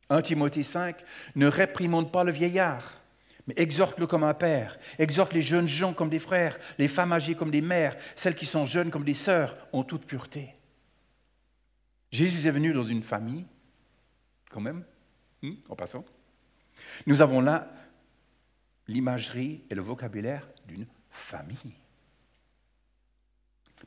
1 0.10 0.22
Timothée 0.22 0.64
5, 0.64 1.04
ne 1.36 1.48
réprimande 1.48 2.12
pas 2.12 2.24
le 2.24 2.32
vieillard, 2.32 3.02
mais 3.48 3.56
exhorte-le 3.58 4.08
comme 4.08 4.24
un 4.24 4.34
père, 4.34 4.78
exhorte 5.00 5.34
les 5.34 5.42
jeunes 5.42 5.68
gens 5.68 5.94
comme 5.94 6.10
des 6.10 6.20
frères, 6.20 6.58
les 6.78 6.88
femmes 6.88 7.12
âgées 7.12 7.36
comme 7.36 7.52
des 7.52 7.62
mères, 7.62 7.98
celles 8.16 8.36
qui 8.36 8.46
sont 8.46 8.66
jeunes 8.66 8.92
comme 8.92 9.04
des 9.04 9.14
sœurs, 9.14 9.56
en 9.74 9.84
toute 9.84 10.06
pureté. 10.06 10.56
Jésus 12.12 12.48
est 12.48 12.52
venu 12.52 12.72
dans 12.72 12.84
une 12.84 13.04
famille, 13.04 13.46
quand 14.50 14.62
même, 14.62 14.86
hmm, 15.42 15.56
en 15.68 15.76
passant. 15.76 16.06
Nous 17.06 17.22
avons 17.22 17.42
là 17.42 17.68
l'imagerie 18.88 19.64
et 19.70 19.76
le 19.76 19.82
vocabulaire 19.82 20.48
d'une 20.68 20.86
famille. 21.12 21.76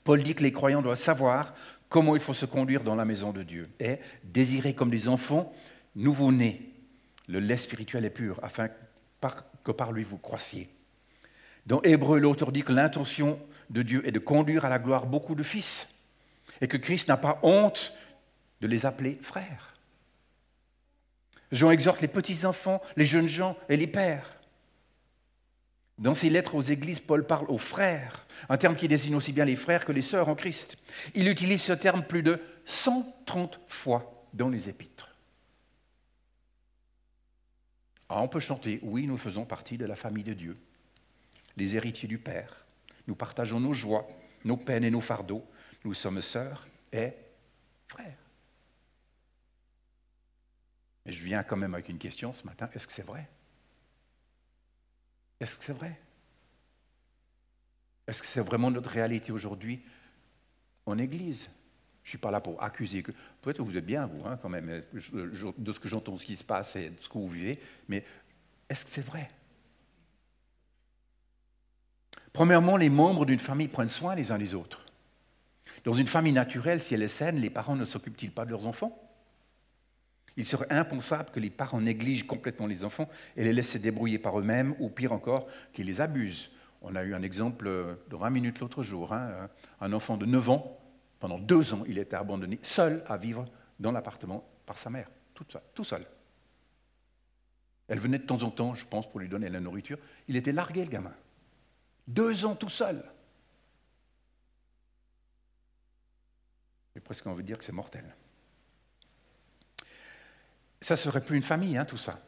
Paul 0.05 0.23
dit 0.23 0.35
que 0.35 0.43
les 0.43 0.53
croyants 0.53 0.83
doivent 0.83 0.97
savoir 0.97 1.55
comment 1.89 2.15
il 2.15 2.21
faut 2.21 2.35
se 2.35 2.47
conduire 2.47 2.85
dans 2.85 2.95
la 2.95 3.05
maison 3.05 3.33
de 3.33 3.43
Dieu 3.43 3.69
et 3.81 3.99
désirer 4.25 4.75
comme 4.75 4.91
des 4.91 5.09
enfants 5.09 5.53
nouveau-né, 5.95 6.73
le 7.27 7.41
lait 7.41 7.57
spirituel 7.57 8.05
est 8.05 8.11
pur, 8.11 8.39
afin 8.43 8.69
que 9.65 9.73
par 9.73 9.93
lui 9.93 10.05
vous 10.05 10.19
croissiez. 10.19 10.69
Dans 11.67 11.83
Hébreu, 11.83 12.19
l'auteur 12.19 12.53
dit 12.53 12.63
que 12.63 12.73
l'intention 12.73 13.39
de 13.69 13.83
Dieu 13.83 14.07
est 14.07 14.13
de 14.13 14.19
conduire 14.19 14.65
à 14.65 14.69
la 14.69 14.79
gloire 14.79 15.07
beaucoup 15.07 15.35
de 15.35 15.43
fils, 15.43 15.89
et 16.61 16.69
que 16.69 16.77
Christ 16.77 17.09
n'a 17.09 17.17
pas 17.17 17.39
honte 17.43 17.93
de 18.61 18.67
les 18.67 18.87
appeler 18.87 19.19
frères. 19.21 19.75
Jean 21.53 21.71
exhorte 21.71 22.01
les 22.01 22.09
petits-enfants, 22.09 22.83
les 22.97 23.05
jeunes 23.05 23.29
gens 23.29 23.57
et 23.69 23.77
les 23.77 23.87
pères. 23.87 24.38
Dans 25.99 26.15
ses 26.15 26.31
lettres 26.31 26.55
aux 26.55 26.63
églises, 26.63 27.01
Paul 27.01 27.27
parle 27.27 27.51
aux 27.51 27.59
frères, 27.59 28.27
un 28.49 28.57
terme 28.57 28.77
qui 28.77 28.87
désigne 28.87 29.17
aussi 29.17 29.33
bien 29.33 29.45
les 29.45 29.57
frères 29.57 29.85
que 29.85 29.91
les 29.91 30.03
sœurs 30.03 30.29
en 30.29 30.37
Christ. 30.37 30.77
Il 31.15 31.27
utilise 31.27 31.63
ce 31.63 31.73
terme 31.73 32.05
plus 32.05 32.23
de 32.23 32.41
130 32.67 33.61
fois 33.67 34.25
dans 34.33 34.49
les 34.49 34.69
épîtres. 34.69 35.17
Ah, 38.09 38.23
on 38.23 38.29
peut 38.29 38.41
chanter, 38.41 38.79
oui, 38.83 39.07
nous 39.07 39.19
faisons 39.19 39.45
partie 39.45 39.77
de 39.77 39.85
la 39.85 39.97
famille 39.97 40.25
de 40.25 40.35
Dieu, 40.35 40.57
les 41.57 41.75
héritiers 41.75 42.09
du 42.09 42.19
Père. 42.19 42.65
Nous 43.09 43.17
partageons 43.17 43.59
nos 43.59 43.73
joies, 43.73 44.09
nos 44.45 44.57
peines 44.57 44.85
et 44.85 44.91
nos 44.91 45.01
fardeaux. 45.01 45.45
Nous 45.85 45.95
sommes 45.95 46.23
sœurs 46.23 46.67
et 46.93 47.13
frères. 47.89 48.19
Mais 51.05 51.13
je 51.13 51.23
viens 51.25 51.43
quand 51.43 51.57
même 51.57 51.75
avec 51.75 51.89
une 51.89 51.99
question 51.99 52.33
ce 52.33 52.45
matin. 52.45 52.71
Est-ce 52.73 52.87
que 52.87 52.93
c'est 52.93 53.03
vrai? 53.03 53.29
Est-ce 55.41 55.59
que 55.59 55.65
c'est 55.65 55.73
vrai? 55.73 55.99
Est-ce 58.07 58.23
que 58.23 58.27
c'est 58.27 58.41
vraiment 58.41 58.71
notre 58.71 58.91
réalité 58.91 59.33
aujourd'hui 59.33 59.81
en 60.87 60.99
Église? 60.99 61.49
Je 62.03 62.09
ne 62.09 62.09
suis 62.09 62.19
pas 62.19 62.31
là 62.31 62.41
pour 62.41 62.63
accuser. 62.63 63.03
Que... 63.03 63.13
Peut-être 63.43 63.59
que 63.59 63.63
vous 63.63 63.77
êtes 63.77 63.85
bien, 63.85 64.07
vous, 64.07 64.27
hein, 64.27 64.39
quand 64.41 64.49
même, 64.49 64.83
de 64.93 65.73
ce 65.73 65.79
que 65.79 65.89
j'entends, 65.89 66.17
ce 66.17 66.25
qui 66.25 66.37
se 66.37 66.45
passe 66.45 66.75
et 66.77 66.91
de 66.91 67.01
ce 67.01 67.09
que 67.09 67.19
vous 67.19 67.29
vivez, 67.29 67.61
mais 67.87 68.05
est-ce 68.69 68.85
que 68.85 68.91
c'est 68.91 69.03
vrai? 69.03 69.29
Premièrement, 72.33 72.77
les 72.77 72.89
membres 72.89 73.27
d'une 73.27 73.39
famille 73.39 73.69
prennent 73.69 73.89
soin 73.89 74.15
les 74.15 74.33
uns 74.33 74.39
des 74.39 74.55
autres. 74.55 74.87
Dans 75.85 75.93
une 75.93 76.09
famille 76.09 76.33
naturelle, 76.33 76.83
si 76.83 76.95
elle 76.95 77.03
est 77.03 77.09
saine, 77.09 77.41
les 77.41 77.51
parents 77.51 77.77
ne 77.77 77.85
s'occupent-ils 77.85 78.33
pas 78.33 78.45
de 78.45 78.51
leurs 78.51 78.67
enfants? 78.67 79.08
Il 80.39 80.47
serait 80.47 80.71
impensable 80.71 81.31
que 81.31 81.41
les 81.41 81.51
parents 81.51 81.81
négligent 81.81 82.25
complètement 82.25 82.69
les 82.69 82.85
enfants 82.85 83.09
et 83.37 83.43
les 83.43 83.53
laissent 83.53 83.73
se 83.73 83.79
débrouiller 83.79 84.21
par 84.21 84.39
eux-mêmes, 84.39 84.77
ou 84.79 84.89
pire 84.89 85.13
encore, 85.13 85.49
qu'ils 85.73 85.87
les 85.87 86.01
abusent. 86.01 86.49
On 86.81 86.95
a 86.95 87.03
eu 87.03 87.13
un 87.13 87.23
exemple 87.23 87.65
de 87.67 88.17
20 88.17 88.31
minutes 88.31 88.61
l'autre 88.61 88.85
jour. 88.85 89.13
Hein, 89.13 89.49
un 89.81 89.93
enfant 89.93 90.17
de 90.17 90.27
9 90.27 90.51
ans 90.51 90.79
pendant 91.19 91.41
deux 91.41 91.75
ans, 91.75 91.83
il 91.89 91.99
était 91.99 92.15
abandonné, 92.15 92.61
seul 92.63 93.03
à 93.09 93.17
vivre 93.17 93.47
dans 93.81 93.91
l'appartement 93.91 94.49
par 94.65 94.79
sa 94.79 94.91
mère, 94.91 95.11
tout 95.35 95.45
seul. 95.49 95.63
Tout 95.75 95.83
seul. 95.83 96.07
Elle 97.89 97.99
venait 97.99 98.21
de 98.21 98.27
temps 98.27 98.45
en 98.45 98.53
temps, 98.53 98.75
je 98.75 98.87
pense, 98.87 99.11
pour 99.11 99.19
lui 99.19 99.29
donner 99.29 99.49
la 99.49 99.59
nourriture. 99.59 99.99
Il 100.29 100.37
était 100.37 100.53
largué, 100.53 100.85
le 100.85 100.91
gamin. 100.91 101.15
Deux 102.07 102.45
ans 102.45 102.55
tout 102.55 102.69
seul. 102.69 103.03
J'ai 106.95 107.01
presque 107.01 107.27
envie 107.27 107.43
de 107.43 107.49
dire 107.49 107.59
que 107.59 107.65
c'est 107.65 107.73
mortel. 107.73 108.15
Ça 110.81 110.95
ne 110.95 110.99
serait 110.99 111.25
plus 111.25 111.37
une 111.37 111.43
famille, 111.43 111.77
hein, 111.77 111.85
tout 111.85 111.97
ça. 111.97 112.21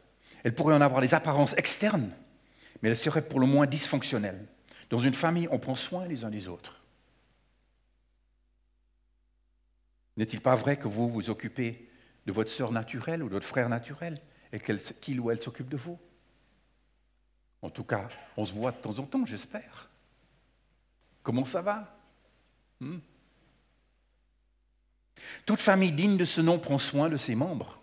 Elle 0.43 0.55
pourrait 0.55 0.75
en 0.75 0.81
avoir 0.81 1.01
les 1.01 1.13
apparences 1.13 1.53
externes, 1.57 2.11
mais 2.81 2.89
elle 2.89 2.95
serait 2.95 3.27
pour 3.27 3.39
le 3.39 3.47
moins 3.47 3.67
dysfonctionnelle. 3.67 4.45
Dans 4.89 4.99
une 4.99 5.13
famille, 5.13 5.47
on 5.51 5.59
prend 5.59 5.75
soin 5.75 6.05
les 6.05 6.25
uns 6.25 6.29
des 6.29 6.47
autres. 6.47 6.81
N'est-il 10.17 10.41
pas 10.41 10.55
vrai 10.55 10.77
que 10.77 10.87
vous 10.87 11.07
vous 11.07 11.29
occupez 11.29 11.89
de 12.25 12.31
votre 12.31 12.49
sœur 12.49 12.71
naturelle 12.71 13.23
ou 13.23 13.27
de 13.29 13.33
votre 13.33 13.47
frère 13.47 13.69
naturel 13.69 14.19
et 14.51 14.59
qu'il 14.59 15.19
ou 15.19 15.31
elle 15.31 15.39
s'occupe 15.39 15.69
de 15.69 15.77
vous? 15.77 15.99
En 17.61 17.69
tout 17.69 17.83
cas, 17.83 18.09
on 18.35 18.43
se 18.43 18.53
voit 18.53 18.71
de 18.71 18.77
temps 18.77 18.99
en 18.99 19.05
temps, 19.05 19.25
j'espère. 19.25 19.89
Comment 21.23 21.45
ça 21.45 21.61
va? 21.61 21.97
Hmm? 22.79 22.99
Toute 25.45 25.61
famille 25.61 25.91
digne 25.91 26.17
de 26.17 26.25
ce 26.25 26.41
nom 26.41 26.59
prend 26.59 26.79
soin 26.79 27.07
de 27.07 27.17
ses 27.17 27.35
membres. 27.35 27.80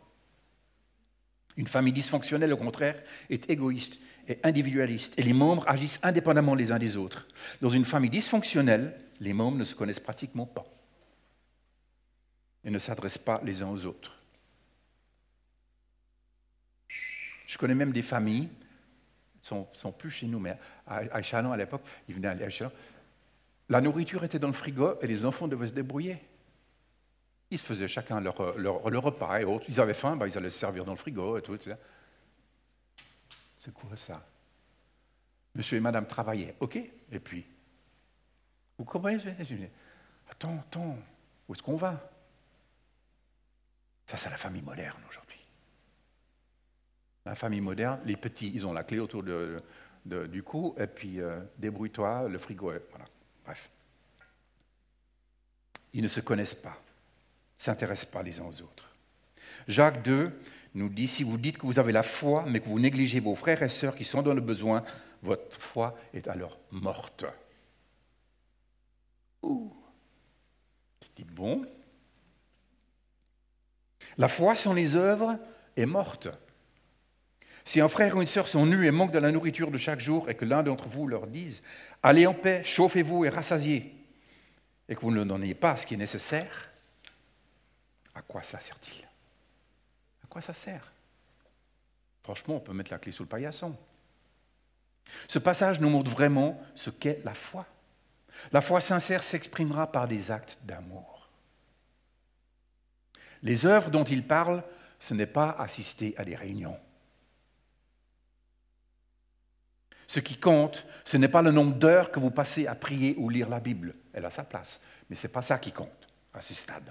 Une 1.59 1.67
famille 1.67 1.93
dysfonctionnelle, 1.93 2.53
au 2.53 2.57
contraire, 2.57 3.03
est 3.29 3.50
égoïste 3.50 3.99
et 4.29 4.38
individualiste, 4.45 5.15
et 5.19 5.23
les 5.23 5.33
membres 5.33 5.65
agissent 5.67 5.99
indépendamment 6.05 6.55
les 6.55 6.71
uns 6.71 6.79
des 6.79 6.97
autres. 6.97 7.27
Dans 7.61 7.69
une 7.69 7.85
famille 7.85 8.11
dysfonctionnelle, 8.11 8.95
les 9.21 9.33
membres 9.33 9.59
ne 9.59 9.65
se 9.65 9.75
connaissent 9.75 9.99
pratiquement 9.99 10.47
pas 10.47 10.67
et 12.65 12.71
ne 12.71 12.79
s'adressent 12.79 13.19
pas 13.19 13.41
les 13.45 13.61
uns 13.61 13.71
aux 13.71 13.85
autres. 13.87 14.17
Je 17.47 17.59
connais 17.59 17.75
même 17.75 17.93
des 17.93 18.03
familles, 18.03 18.49
ne 19.50 19.65
sont, 19.73 19.93
plus 19.93 20.12
chez 20.12 20.27
nous, 20.27 20.38
mais 20.38 20.57
à, 20.87 21.21
Chalon 21.23 21.50
à 21.50 21.57
l'époque, 21.57 21.83
ils 22.09 22.15
venaient 22.15 22.29
à 22.29 22.49
Chalon. 22.50 22.71
La 23.69 23.81
nourriture 23.81 24.23
était 24.23 24.38
dans 24.38 24.47
le 24.47 24.53
frigo 24.53 24.95
et 25.03 25.09
les 25.09 25.25
enfants 25.25 25.49
devaient 25.49 25.69
se 25.69 25.73
débrouiller. 25.73 26.19
Ils 27.50 27.59
se 27.59 27.64
faisaient 27.64 27.88
chacun 27.88 28.21
leur, 28.21 28.37
repas 28.37 29.40
et 29.40 29.45
autres. 29.45 29.64
Ils 29.69 29.81
avaient 29.81 29.95
faim, 29.95 30.17
ben, 30.17 30.26
ils 30.26 30.37
allaient 30.37 30.50
se 30.50 30.59
servir 30.59 30.85
dans 30.85 30.93
le 30.93 30.99
frigo 30.99 31.38
et 31.38 31.43
tout. 31.43 31.57
C'est 33.57 33.73
quoi 33.73 33.97
ça? 33.97 34.25
Monsieur 35.55 35.78
et 35.78 35.81
madame 35.81 36.07
travaillaient, 36.07 36.57
ok 36.61 36.76
Et 36.76 37.21
puis 37.21 37.47
Vous 38.76 38.85
comprenez 38.85 39.19
Attends, 40.31 40.59
attends, 40.59 40.99
où 41.49 41.55
est-ce 41.55 41.62
qu'on 41.62 41.76
va? 41.76 42.11
Ça, 44.07 44.19
c'est 44.19 44.31
la 44.31 44.37
famille 44.37 44.62
moderne 44.62 45.00
aujourd'hui. 45.09 45.40
La 47.25 47.35
famille 47.35 47.61
moderne, 47.61 48.00
les 48.05 48.17
petits, 48.17 48.52
ils 48.55 48.67
ont 48.67 48.73
la 48.73 48.85
clé 48.85 48.99
autour 48.99 49.23
du 49.23 50.43
cou, 50.43 50.75
et 50.78 50.87
puis 50.87 51.21
euh, 51.21 51.40
débrouille-toi, 51.57 52.28
le 52.28 52.38
frigo, 52.38 52.73
voilà. 52.90 53.07
Bref. 53.45 53.71
Ils 55.95 56.02
ne 56.02 56.09
se 56.09 56.21
connaissent 56.21 56.55
pas 56.55 56.78
s'intéressent 57.59 58.11
pas 58.11 58.23
les 58.23 58.41
uns 58.41 58.45
aux 58.45 58.62
autres. 58.62 58.95
Jacques 59.67 60.03
2 60.03 60.33
nous 60.75 60.88
dit, 60.88 61.09
si 61.09 61.25
vous 61.25 61.37
dites 61.37 61.59
que 61.59 61.67
vous 61.67 61.79
avez 61.79 61.93
la 61.93 62.03
foi, 62.03 62.45
mais 62.47 62.61
que 62.61 62.69
vous 62.69 62.79
négligez 62.79 63.21
vos 63.21 63.35
frères 63.35 63.62
et 63.62 63.69
sœurs 63.69 63.97
qui 63.97 64.05
sont 64.05 64.23
dans 64.23 64.35
le 64.35 64.41
besoin, 64.41 64.85
votre 65.23 65.61
foi 65.61 65.99
est 66.15 66.29
alors 66.29 66.59
morte. 66.71 67.25
Ouh. 69.43 69.75
Tu 71.00 71.09
dis, 71.17 71.25
bon? 71.25 71.67
La 74.17 74.29
foi 74.29 74.55
sans 74.55 74.73
les 74.73 74.97
œuvres 74.97 75.38
est 75.77 75.87
morte. 75.87 76.29
Si 77.64 77.81
un 77.81 77.88
frère 77.88 78.16
ou 78.16 78.21
une 78.21 78.27
sœur 78.27 78.49
sont 78.49 78.66
nus 78.66 78.87
et 78.87 78.90
manquent 78.90 79.12
de 79.12 79.18
la 79.18 79.31
nourriture 79.31 79.71
de 79.71 79.77
chaque 79.77 80.01
jour, 80.01 80.31
et 80.31 80.35
que 80.35 80.44
l'un 80.44 80.62
d'entre 80.62 80.88
vous 80.88 81.07
leur 81.07 81.27
dise 81.27 81.62
Allez 82.03 82.27
en 82.27 82.35
paix, 82.35 82.62
chauffez-vous 82.64 83.25
et 83.25 83.29
rassasiez, 83.29 83.94
et 84.88 84.94
que 84.94 85.01
vous 85.01 85.11
ne 85.11 85.25
donnez 85.25 85.55
pas 85.55 85.77
ce 85.77 85.85
qui 85.85 85.94
est 85.94 85.99
nécessaire, 85.99 86.71
à 88.18 88.22
quoi 88.22 88.42
ça 88.42 88.59
sert-il? 88.59 89.04
À 90.24 90.26
quoi 90.28 90.42
ça 90.42 90.52
sert? 90.52 90.90
Franchement, 92.24 92.57
on 92.57 92.61
peut 92.61 92.72
mettre 92.72 92.90
la 92.90 92.98
clé 92.98 93.12
sous 93.12 93.22
le 93.22 93.28
paillasson. 93.28 93.76
Ce 95.28 95.38
passage 95.38 95.81
nous 95.81 95.88
montre 95.88 96.11
vraiment 96.11 96.61
ce 96.74 96.90
qu'est 96.90 97.24
la 97.24 97.33
foi. 97.33 97.64
La 98.52 98.61
foi 98.61 98.81
sincère 98.81 99.22
s'exprimera 99.22 99.90
par 99.90 100.09
des 100.09 100.31
actes 100.31 100.59
d'amour. 100.64 101.28
Les 103.42 103.66
œuvres 103.66 103.90
dont 103.90 104.04
il 104.04 104.26
parle, 104.26 104.64
ce 104.98 105.14
n'est 105.14 105.26
pas 105.26 105.50
assister 105.50 106.14
à 106.18 106.24
des 106.24 106.35
réunions. 106.35 106.78
Ce 110.09 110.18
qui 110.18 110.38
compte, 110.38 110.87
ce 111.04 111.16
n'est 111.16 111.28
pas 111.28 111.42
le 111.42 111.52
nombre 111.52 111.76
d'heures 111.76 112.11
que 112.11 112.18
vous 112.18 112.33
passez 112.33 112.66
à 112.66 112.74
prier 112.74 113.14
ou 113.16 113.28
lire 113.28 113.48
la 113.48 113.61
Bible. 113.61 113.94
Elle 114.12 114.24
a 114.24 114.31
sa 114.31 114.42
place, 114.42 114.81
mais 115.09 115.14
ce 115.14 115.26
n'est 115.26 115.33
pas 115.33 115.42
ça 115.42 115.59
qui 115.59 115.70
compte 115.70 116.09
à 116.35 116.40
ce 116.40 116.54
stade. 116.54 116.90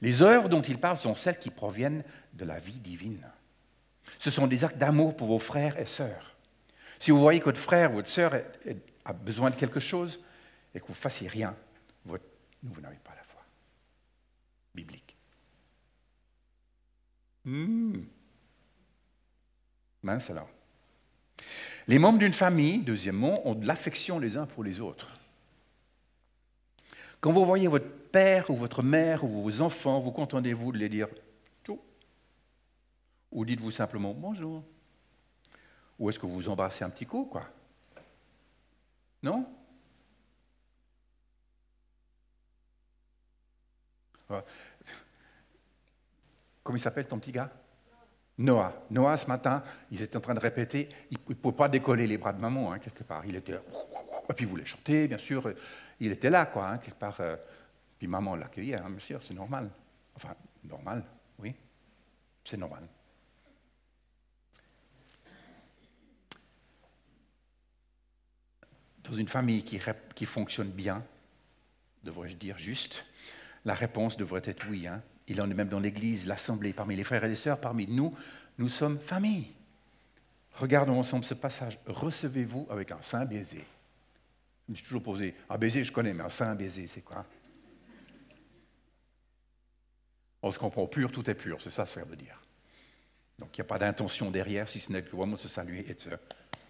Les 0.00 0.22
œuvres 0.22 0.48
dont 0.48 0.62
il 0.62 0.78
parle 0.78 0.96
sont 0.96 1.14
celles 1.14 1.38
qui 1.38 1.50
proviennent 1.50 2.04
de 2.32 2.44
la 2.44 2.58
vie 2.58 2.80
divine. 2.80 3.26
Ce 4.18 4.30
sont 4.30 4.46
des 4.46 4.64
actes 4.64 4.78
d'amour 4.78 5.16
pour 5.16 5.28
vos 5.28 5.38
frères 5.38 5.78
et 5.78 5.86
sœurs. 5.86 6.34
Si 6.98 7.10
vous 7.10 7.18
voyez 7.18 7.40
que 7.40 7.46
votre 7.46 7.60
frère 7.60 7.92
ou 7.92 7.94
votre 7.96 8.08
sœur 8.08 8.34
a 9.04 9.12
besoin 9.12 9.50
de 9.50 9.56
quelque 9.56 9.80
chose 9.80 10.22
et 10.74 10.80
que 10.80 10.86
vous 10.86 10.92
ne 10.92 10.98
fassiez 10.98 11.28
rien, 11.28 11.54
vous, 12.04 12.80
n'avez 12.80 12.96
pas 12.96 13.14
la 13.16 13.22
foi 13.22 13.42
biblique. 14.74 15.16
Hmm. 17.44 18.02
Mince 20.02 20.30
alors. 20.30 20.48
Les 21.88 21.98
membres 21.98 22.18
d'une 22.18 22.32
famille, 22.32 22.78
deuxièmement, 22.78 23.46
ont 23.48 23.54
de 23.54 23.66
l'affection 23.66 24.18
les 24.18 24.36
uns 24.36 24.46
pour 24.46 24.62
les 24.62 24.80
autres. 24.80 25.14
Quand 27.20 27.32
vous 27.32 27.44
voyez 27.44 27.68
votre 27.68 27.90
père 28.10 28.50
ou 28.50 28.56
votre 28.56 28.82
mère 28.82 29.24
ou 29.24 29.42
vos 29.42 29.60
enfants, 29.60 29.98
vous 29.98 30.10
contentez-vous 30.10 30.72
de 30.72 30.78
les 30.78 30.88
dire 30.88 31.08
tout? 31.62 31.80
Ou 33.30 33.44
dites-vous 33.44 33.70
simplement 33.70 34.14
bonjour? 34.14 34.64
Ou 35.98 36.08
est-ce 36.08 36.18
que 36.18 36.26
vous 36.26 36.48
embrassez 36.48 36.82
un 36.82 36.90
petit 36.90 37.04
coup, 37.06 37.26
quoi? 37.26 37.44
Non? 39.22 39.46
Comment 46.62 46.76
il 46.76 46.80
s'appelle 46.80 47.06
ton 47.06 47.18
petit 47.18 47.32
gars? 47.32 47.50
Noah. 48.40 48.86
Noah, 48.90 49.18
ce 49.18 49.26
matin, 49.26 49.62
ils 49.90 50.00
étaient 50.00 50.16
en 50.16 50.20
train 50.20 50.32
de 50.32 50.40
répéter, 50.40 50.88
il 51.10 51.18
ne 51.28 51.34
pouvait 51.34 51.56
pas 51.56 51.68
décoller 51.68 52.06
les 52.06 52.16
bras 52.16 52.32
de 52.32 52.40
maman, 52.40 52.72
hein, 52.72 52.78
quelque 52.78 53.04
part. 53.04 53.24
Il 53.26 53.36
était 53.36 53.52
et 53.52 54.32
puis 54.32 54.46
il 54.46 54.48
voulait 54.48 54.64
chanter, 54.64 55.08
bien 55.08 55.18
sûr. 55.18 55.52
Il 56.00 56.10
était 56.10 56.30
là, 56.30 56.46
quoi, 56.46 56.68
hein, 56.68 56.78
quelque 56.78 56.98
part. 56.98 57.20
Euh, 57.20 57.36
puis 57.98 58.06
maman 58.06 58.36
l'accueillait, 58.36 58.76
hein, 58.76 58.88
bien 58.88 58.98
sûr, 58.98 59.20
c'est 59.22 59.34
normal. 59.34 59.68
Enfin, 60.14 60.34
normal, 60.64 61.04
oui, 61.38 61.54
c'est 62.42 62.56
normal. 62.56 62.88
Dans 69.04 69.14
une 69.14 69.28
famille 69.28 69.64
qui, 69.64 69.78
qui 70.14 70.24
fonctionne 70.24 70.70
bien, 70.70 71.04
devrais-je 72.04 72.36
dire 72.36 72.56
juste, 72.56 73.04
la 73.66 73.74
réponse 73.74 74.16
devrait 74.16 74.42
être 74.44 74.66
oui. 74.70 74.86
Hein. 74.86 75.02
Il 75.30 75.40
en 75.40 75.48
est 75.48 75.54
même 75.54 75.68
dans 75.68 75.78
l'Église, 75.78 76.26
l'Assemblée, 76.26 76.72
parmi 76.72 76.96
les 76.96 77.04
frères 77.04 77.24
et 77.24 77.28
les 77.28 77.36
sœurs, 77.36 77.60
parmi 77.60 77.86
nous, 77.86 78.12
nous 78.58 78.68
sommes 78.68 78.98
famille. 78.98 79.52
Regardons 80.54 80.98
ensemble 80.98 81.24
ce 81.24 81.34
passage. 81.34 81.78
Recevez-vous 81.86 82.66
avec 82.68 82.90
un 82.90 83.00
saint 83.00 83.24
baiser. 83.24 83.64
Je 84.66 84.72
me 84.72 84.76
suis 84.76 84.84
toujours 84.84 85.04
posé, 85.04 85.36
un 85.48 85.56
baiser, 85.56 85.84
je 85.84 85.92
connais, 85.92 86.12
mais 86.12 86.24
un 86.24 86.30
saint 86.30 86.52
baiser, 86.56 86.88
c'est 86.88 87.02
quoi? 87.02 87.24
On 90.42 90.50
se 90.50 90.58
comprend 90.58 90.88
pur, 90.88 91.12
tout 91.12 91.30
est 91.30 91.34
pur, 91.34 91.62
c'est 91.62 91.70
ça 91.70 91.84
que 91.84 91.90
ça 91.90 92.02
veut 92.02 92.16
dire. 92.16 92.42
Donc 93.38 93.56
il 93.56 93.60
n'y 93.60 93.66
a 93.66 93.68
pas 93.68 93.78
d'intention 93.78 94.32
derrière, 94.32 94.68
si 94.68 94.80
ce 94.80 94.90
n'est 94.90 95.02
que 95.02 95.14
vraiment 95.14 95.36
se 95.36 95.46
saluer 95.46 95.86
et 95.88 95.94
de 95.94 96.00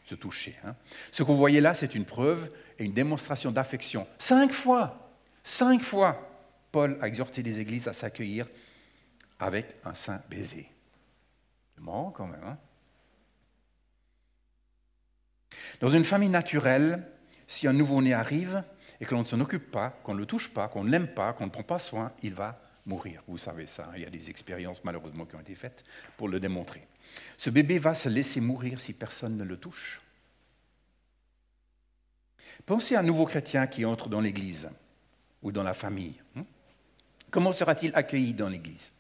se, 0.07 0.15
toucher. 0.17 0.59
Hein. 0.67 0.75
Ce 1.13 1.23
que 1.23 1.29
vous 1.29 1.39
voyez 1.39 1.63
là, 1.63 1.73
c'est 1.73 1.95
une 1.95 2.05
preuve 2.05 2.51
et 2.79 2.85
une 2.85 2.93
démonstration 2.93 3.53
d'affection. 3.53 4.07
Cinq 4.19 4.53
fois, 4.53 5.15
cinq 5.45 5.83
fois, 5.83 6.30
Paul 6.73 6.99
a 7.01 7.09
exhorté 7.09 7.43
les 7.43 7.59
églises 7.59 7.89
à 7.89 7.93
s'accueillir 7.93 8.49
avec 9.39 9.77
un 9.85 9.95
saint 9.95 10.21
baiser. 10.29 10.69
C'est 11.75 11.85
quand 11.85 12.27
même. 12.27 12.45
Hein 12.45 12.59
Dans 15.81 15.89
une 15.89 16.05
famille 16.05 16.29
naturelle, 16.29 17.07
si 17.47 17.67
un 17.67 17.73
nouveau-né 17.73 18.13
arrive 18.13 18.63
et 19.01 19.07
que 19.07 19.15
l'on 19.15 19.23
ne 19.23 19.27
s'en 19.27 19.41
occupe 19.41 19.71
pas, 19.71 19.91
qu'on 20.05 20.15
ne 20.15 20.21
le 20.21 20.27
touche 20.27 20.53
pas, 20.53 20.69
qu'on 20.69 20.85
ne 20.85 20.91
l'aime 20.91 21.09
pas, 21.09 21.33
qu'on 21.33 21.47
ne 21.47 21.51
prend 21.51 21.63
pas 21.63 21.79
soin, 21.79 22.13
il 22.23 22.35
va 22.35 22.61
mourir. 22.87 23.23
Vous 23.27 23.39
savez 23.39 23.67
ça, 23.67 23.87
hein. 23.87 23.93
il 23.97 24.03
y 24.03 24.07
a 24.07 24.11
des 24.11 24.31
expériences 24.31 24.85
malheureusement 24.85 25.25
qui 25.25 25.37
ont 25.37 25.41
été 25.41 25.55
faites 25.55 25.85
pour 26.17 26.29
le 26.29 26.39
démontrer. 26.39 26.87
Ce 27.37 27.51
bébé 27.51 27.79
va 27.79 27.95
se 27.95 28.09
laisser 28.09 28.41
mourir 28.41 28.81
si 28.81 28.93
personne 28.93 29.37
ne 29.37 29.45
le 29.45 29.57
touche. 29.57 30.01
Pensez 32.67 32.95
à 32.95 33.01
un 33.01 33.05
nouveau 33.05 33.27
chrétien 33.27 33.67
qui 33.67 33.85
entre 33.85 34.09
dans 34.09 34.21
l'Église 34.21 34.69
ou 35.43 35.51
dans 35.51 35.63
la 35.63 35.75
famille. 35.75 36.21
Comment 37.31 37.53
sera-t-il 37.53 37.93
accueilli 37.95 38.35
dans 38.35 38.49
l'Église? 38.49 38.93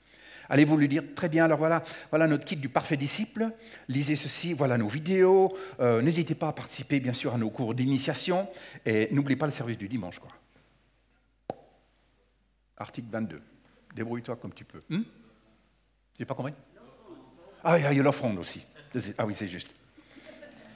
Allez-vous 0.48 0.76
lui 0.76 0.88
dire, 0.88 1.04
très 1.14 1.28
bien, 1.28 1.44
alors 1.44 1.58
voilà, 1.58 1.84
voilà 2.10 2.26
notre 2.26 2.44
kit 2.44 2.56
du 2.56 2.68
parfait 2.68 2.96
disciple, 2.96 3.52
lisez 3.86 4.16
ceci, 4.16 4.52
voilà 4.52 4.76
nos 4.76 4.88
vidéos, 4.88 5.56
euh, 5.78 6.02
n'hésitez 6.02 6.34
pas 6.34 6.48
à 6.48 6.52
participer 6.52 6.98
bien 6.98 7.12
sûr 7.12 7.32
à 7.32 7.38
nos 7.38 7.50
cours 7.50 7.72
d'initiation, 7.72 8.48
et 8.84 9.08
n'oubliez 9.12 9.36
pas 9.36 9.46
le 9.46 9.52
service 9.52 9.78
du 9.78 9.86
dimanche. 9.86 10.18
Quoi. 10.18 10.30
Article 12.76 13.06
22, 13.12 13.40
débrouille-toi 13.94 14.36
comme 14.36 14.52
tu 14.52 14.64
peux. 14.64 14.80
Hmm 14.88 15.02
J'ai 16.18 16.24
pas 16.24 16.34
compris 16.34 16.54
Ah, 17.62 17.78
il 17.78 17.96
y 17.96 18.00
a 18.00 18.02
l'offrande 18.02 18.38
aussi. 18.38 18.66
Ah 19.18 19.26
oui, 19.26 19.36
c'est 19.36 19.46
juste. 19.46 19.70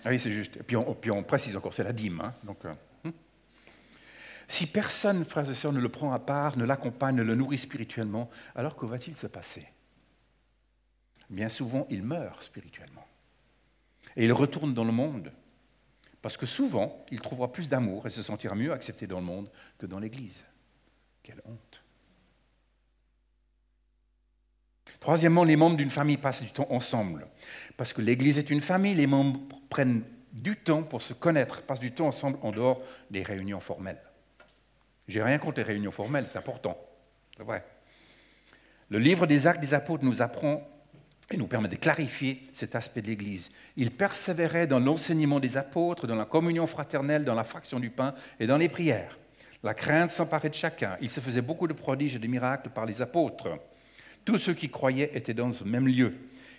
Ah 0.05 0.11
oui, 0.11 0.21
c'est 0.21 0.31
juste. 0.31 0.59
Et 0.59 0.63
puis 0.63 0.77
on, 0.77 1.23
précise 1.25 1.57
encore, 1.57 1.75
c'est 1.75 1.83
la 1.83 1.93
dîme. 1.93 2.21
Hein, 2.21 2.35
donc, 2.45 2.59
euh, 2.65 2.75
si 4.49 4.67
personne, 4.67 5.25
frères 5.25 5.51
et 5.51 5.55
sœurs, 5.55 5.73
ne 5.73 5.81
le 5.81 5.89
prend 5.89 6.13
à 6.13 6.19
part, 6.19 6.57
ne 6.59 6.65
l'accompagne, 6.65 7.17
ne 7.17 7.23
le 7.23 7.35
nourrit 7.35 7.59
spirituellement, 7.59 8.31
alors 8.55 8.77
que 8.77 8.87
va-t-il 8.87 9.17
se 9.17 9.27
passer? 9.27 9.67
Bien 11.31 11.49
souvent, 11.49 11.87
il 11.91 12.03
meurt 12.03 12.43
spirituellement. 12.43 13.07
Et 14.17 14.25
il 14.25 14.33
retourne 14.33 14.75
dans 14.75 14.85
le 14.85 14.93
monde. 14.93 15.33
Parce 16.23 16.37
que 16.37 16.47
souvent, 16.47 17.05
il 17.11 17.21
trouvera 17.21 17.53
plus 17.53 17.69
d'amour 17.69 18.07
et 18.07 18.11
se 18.11 18.23
sentira 18.23 18.55
mieux 18.55 18.73
accepté 18.73 19.07
dans 19.07 19.21
le 19.21 19.27
monde 19.27 19.51
que 19.79 19.87
dans 19.87 19.99
l'Église. 19.99 20.45
Quelle 21.23 21.41
honte. 21.45 21.83
Troisièmement, 25.01 25.45
les 25.45 25.57
membres 25.57 25.77
d'une 25.77 25.91
famille 25.91 26.17
passent 26.17 26.43
du 26.43 26.51
temps 26.51 26.67
ensemble. 26.71 27.27
Parce 27.77 27.93
que 27.93 28.01
l'Église 28.01 28.39
est 28.39 28.49
une 28.49 28.63
famille, 28.63 28.95
les 28.95 29.07
membres 29.07 29.41
prennent 29.69 30.05
du 30.33 30.57
temps 30.57 30.83
pour 30.83 31.03
se 31.03 31.13
connaître, 31.13 31.63
passent 31.63 31.81
du 31.81 31.93
temps 31.93 32.07
ensemble 32.07 32.39
en 32.43 32.51
dehors 32.51 32.83
des 33.11 33.23
réunions 33.23 33.61
formelles. 33.61 34.01
J'ai 35.09 35.23
rien 35.23 35.39
contre 35.39 35.59
les 35.59 35.65
réunions 35.65 35.91
formelles, 35.91 36.29
c'est 36.29 36.39
important. 36.39 36.79
C'est 37.37 37.43
vrai. 37.43 37.65
Le 38.89 38.99
livre 38.99 39.27
des 39.27 39.47
actes 39.47 39.61
des 39.61 39.75
apôtres 39.75 40.05
nous 40.05 40.23
apprend 40.23 40.67
et 41.31 41.37
nous 41.37 41.47
permet 41.47 41.69
de 41.69 41.77
clarifier 41.77 42.43
cet 42.53 42.75
aspect 42.75 43.03
de 43.03 43.07
l'Église. 43.07 43.51
Ils 43.77 43.91
persévéraient 43.91 44.67
dans 44.67 44.79
l'enseignement 44.79 45.41
des 45.41 45.57
apôtres, 45.57 46.07
dans 46.07 46.15
la 46.15 46.27
communion 46.27 46.67
fraternelle, 46.67 47.25
dans 47.25 47.35
la 47.35 47.45
fraction 47.45 47.81
du 47.81 47.91
pain 47.91 48.15
et 48.39 48.47
dans 48.47 48.59
les 48.59 48.69
prières. 48.69 49.19
La 49.63 49.73
crainte 49.73 50.11
s'emparait 50.11 50.51
de 50.51 50.55
chacun. 50.55 50.97
Il 51.01 51.09
se 51.09 51.21
faisait 51.21 51.41
beaucoup 51.41 51.67
de 51.67 51.73
prodiges 51.73 52.17
et 52.17 52.19
de 52.19 52.27
miracles 52.27 52.69
par 52.69 52.85
les 52.85 53.01
apôtres. 53.01 53.49
Tous 54.25 54.39
ceux 54.39 54.53
qui 54.53 54.69
croyaient 54.69 55.11
étaient 55.15 55.35
dans 55.35 55.51
ce 55.53 55.65
même 55.65 55.89
lieu. 55.89 56.15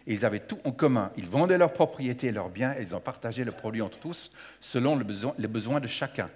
Ils 0.07 0.25
avaient 0.25 0.39
tout 0.39 0.59
en 0.63 0.71
commun. 0.71 1.11
Ils 1.15 1.27
vendaient 1.27 1.57
leurs 1.57 1.73
propriétés 1.73 2.27
et 2.27 2.31
leurs 2.31 2.49
biens 2.49 2.73
et 2.77 2.81
ils 2.81 2.95
en 2.95 2.99
partageaient 2.99 3.43
le 3.43 3.51
produit 3.51 3.81
entre 3.81 3.99
tous 3.99 4.31
selon 4.59 4.99
les 5.37 5.47
besoins 5.47 5.79
de 5.79 5.87
chacun. 5.87 6.29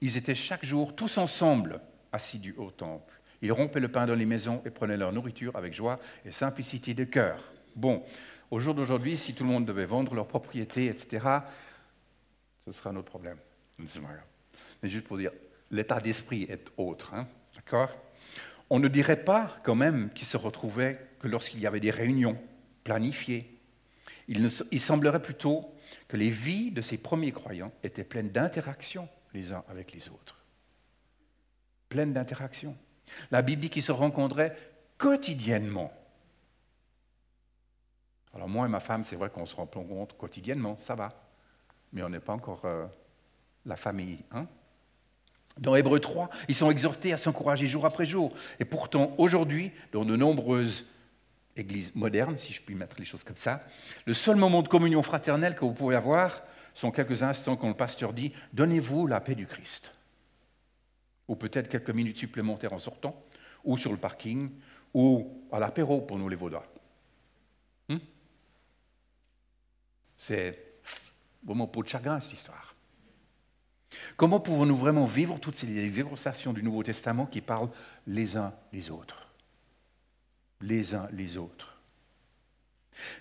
Ils 0.00 0.16
étaient 0.16 0.34
chaque 0.34 0.64
jour 0.64 0.94
tous 0.94 1.18
ensemble 1.18 1.80
assidus 2.12 2.54
au 2.58 2.70
temple. 2.70 3.20
Ils 3.42 3.52
rompaient 3.52 3.80
le 3.80 3.88
pain 3.88 4.06
dans 4.06 4.14
les 4.14 4.26
maisons 4.26 4.62
et 4.64 4.70
prenaient 4.70 4.96
leur 4.96 5.12
nourriture 5.12 5.54
avec 5.56 5.74
joie 5.74 5.98
et 6.24 6.32
simplicité 6.32 6.94
de 6.94 7.04
cœur. 7.04 7.52
Bon, 7.74 8.02
au 8.50 8.58
jour 8.58 8.74
d'aujourd'hui, 8.74 9.16
si 9.16 9.34
tout 9.34 9.44
le 9.44 9.50
monde 9.50 9.66
devait 9.66 9.84
vendre 9.84 10.14
leurs 10.14 10.28
propriétés, 10.28 10.86
etc., 10.86 11.26
ce 12.66 12.72
serait 12.72 12.90
un 12.90 12.96
autre 12.96 13.10
problème. 13.10 13.38
Mais 13.78 14.88
juste 14.88 15.06
pour 15.06 15.18
dire, 15.18 15.32
l'état 15.70 16.00
d'esprit 16.00 16.44
est 16.48 16.72
autre. 16.76 17.14
Hein, 17.14 17.26
D'accord? 17.54 17.90
On 18.68 18.78
ne 18.78 18.88
dirait 18.88 19.22
pas 19.22 19.56
quand 19.62 19.74
même 19.74 20.10
qu'ils 20.10 20.26
se 20.26 20.36
retrouvaient 20.36 21.06
que 21.20 21.28
lorsqu'il 21.28 21.60
y 21.60 21.66
avait 21.66 21.80
des 21.80 21.90
réunions 21.90 22.38
planifiées. 22.82 23.52
Il 24.28 24.80
semblerait 24.80 25.22
plutôt 25.22 25.72
que 26.08 26.16
les 26.16 26.30
vies 26.30 26.72
de 26.72 26.80
ces 26.80 26.98
premiers 26.98 27.30
croyants 27.30 27.72
étaient 27.84 28.02
pleines 28.02 28.30
d'interactions 28.30 29.08
les 29.36 29.52
uns 29.52 29.62
avec 29.68 29.92
les 29.92 30.08
autres. 30.08 30.36
Pleine 31.88 32.12
d'interactions. 32.12 32.76
La 33.30 33.42
Bible 33.42 33.62
dit 33.62 33.70
qu'ils 33.70 33.82
se 33.82 33.92
rencontraient 33.92 34.56
quotidiennement. 34.98 35.92
Alors 38.34 38.48
moi 38.48 38.66
et 38.66 38.70
ma 38.70 38.80
femme, 38.80 39.04
c'est 39.04 39.16
vrai 39.16 39.30
qu'on 39.30 39.46
se 39.46 39.54
rencontre 39.54 40.16
quotidiennement, 40.16 40.76
ça 40.76 40.94
va. 40.94 41.10
Mais 41.92 42.02
on 42.02 42.08
n'est 42.08 42.20
pas 42.20 42.32
encore 42.32 42.64
euh, 42.64 42.86
la 43.64 43.76
famille. 43.76 44.24
Hein 44.32 44.46
dans 45.58 45.74
Hébreu 45.74 46.00
3, 46.00 46.28
ils 46.48 46.54
sont 46.54 46.70
exhortés 46.70 47.12
à 47.12 47.16
s'encourager 47.16 47.66
jour 47.66 47.86
après 47.86 48.04
jour. 48.04 48.34
Et 48.60 48.64
pourtant, 48.64 49.14
aujourd'hui, 49.16 49.72
dans 49.92 50.04
de 50.04 50.14
nombreuses 50.16 50.84
églises 51.56 51.94
modernes, 51.94 52.36
si 52.36 52.52
je 52.52 52.60
puis 52.60 52.74
mettre 52.74 52.96
les 52.98 53.06
choses 53.06 53.24
comme 53.24 53.36
ça, 53.36 53.62
le 54.04 54.12
seul 54.12 54.36
moment 54.36 54.62
de 54.62 54.68
communion 54.68 55.02
fraternelle 55.02 55.54
que 55.54 55.64
vous 55.64 55.72
pouvez 55.72 55.96
avoir, 55.96 56.42
sont 56.76 56.90
quelques 56.90 57.22
instants 57.22 57.56
quand 57.56 57.68
le 57.68 57.74
pasteur 57.74 58.12
dit 58.12 58.32
Donnez-vous 58.52 59.06
la 59.06 59.20
paix 59.20 59.34
du 59.34 59.46
Christ. 59.46 59.92
Ou 61.26 61.34
peut-être 61.34 61.68
quelques 61.68 61.90
minutes 61.90 62.18
supplémentaires 62.18 62.74
en 62.74 62.78
sortant, 62.78 63.24
ou 63.64 63.76
sur 63.78 63.90
le 63.90 63.98
parking, 63.98 64.50
ou 64.94 65.42
à 65.50 65.58
l'apéro 65.58 66.02
pour 66.02 66.18
nous 66.18 66.28
les 66.28 66.36
Vaudois. 66.36 66.66
Hmm? 67.88 67.96
C'est 70.16 70.80
vraiment 71.42 71.66
peau 71.66 71.82
de 71.82 71.88
chagrin 71.88 72.20
cette 72.20 72.34
histoire. 72.34 72.74
Comment 74.16 74.40
pouvons-nous 74.40 74.76
vraiment 74.76 75.06
vivre 75.06 75.40
toutes 75.40 75.56
ces 75.56 75.78
exhortations 75.78 76.52
du 76.52 76.62
Nouveau 76.62 76.82
Testament 76.82 77.26
qui 77.26 77.40
parlent 77.40 77.70
les 78.06 78.36
uns 78.36 78.52
les 78.72 78.90
autres? 78.90 79.28
Les 80.60 80.94
uns 80.94 81.08
les 81.12 81.38
autres. 81.38 81.75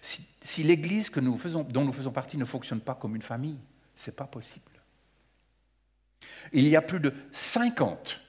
Si, 0.02 0.64
l'Église 0.64 1.12
dont 1.12 1.86
nous 1.86 1.94
faisons 1.94 2.12
partie 2.12 2.38
ne 2.38 2.46
fonctionne 2.46 2.82
pas 2.82 2.96
comme 2.96 3.16
une 3.16 3.22
famille, 3.22 3.60
ce 3.96 4.10
n'est 4.10 4.16
pas 4.16 4.26
possible. 4.26 4.72
Il 6.54 6.68
y 6.68 6.76
a 6.76 6.82
plus 6.82 7.00
de 7.00 7.14
50, 7.32 8.20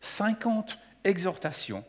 50 0.00 0.78
exhortations 1.04 1.84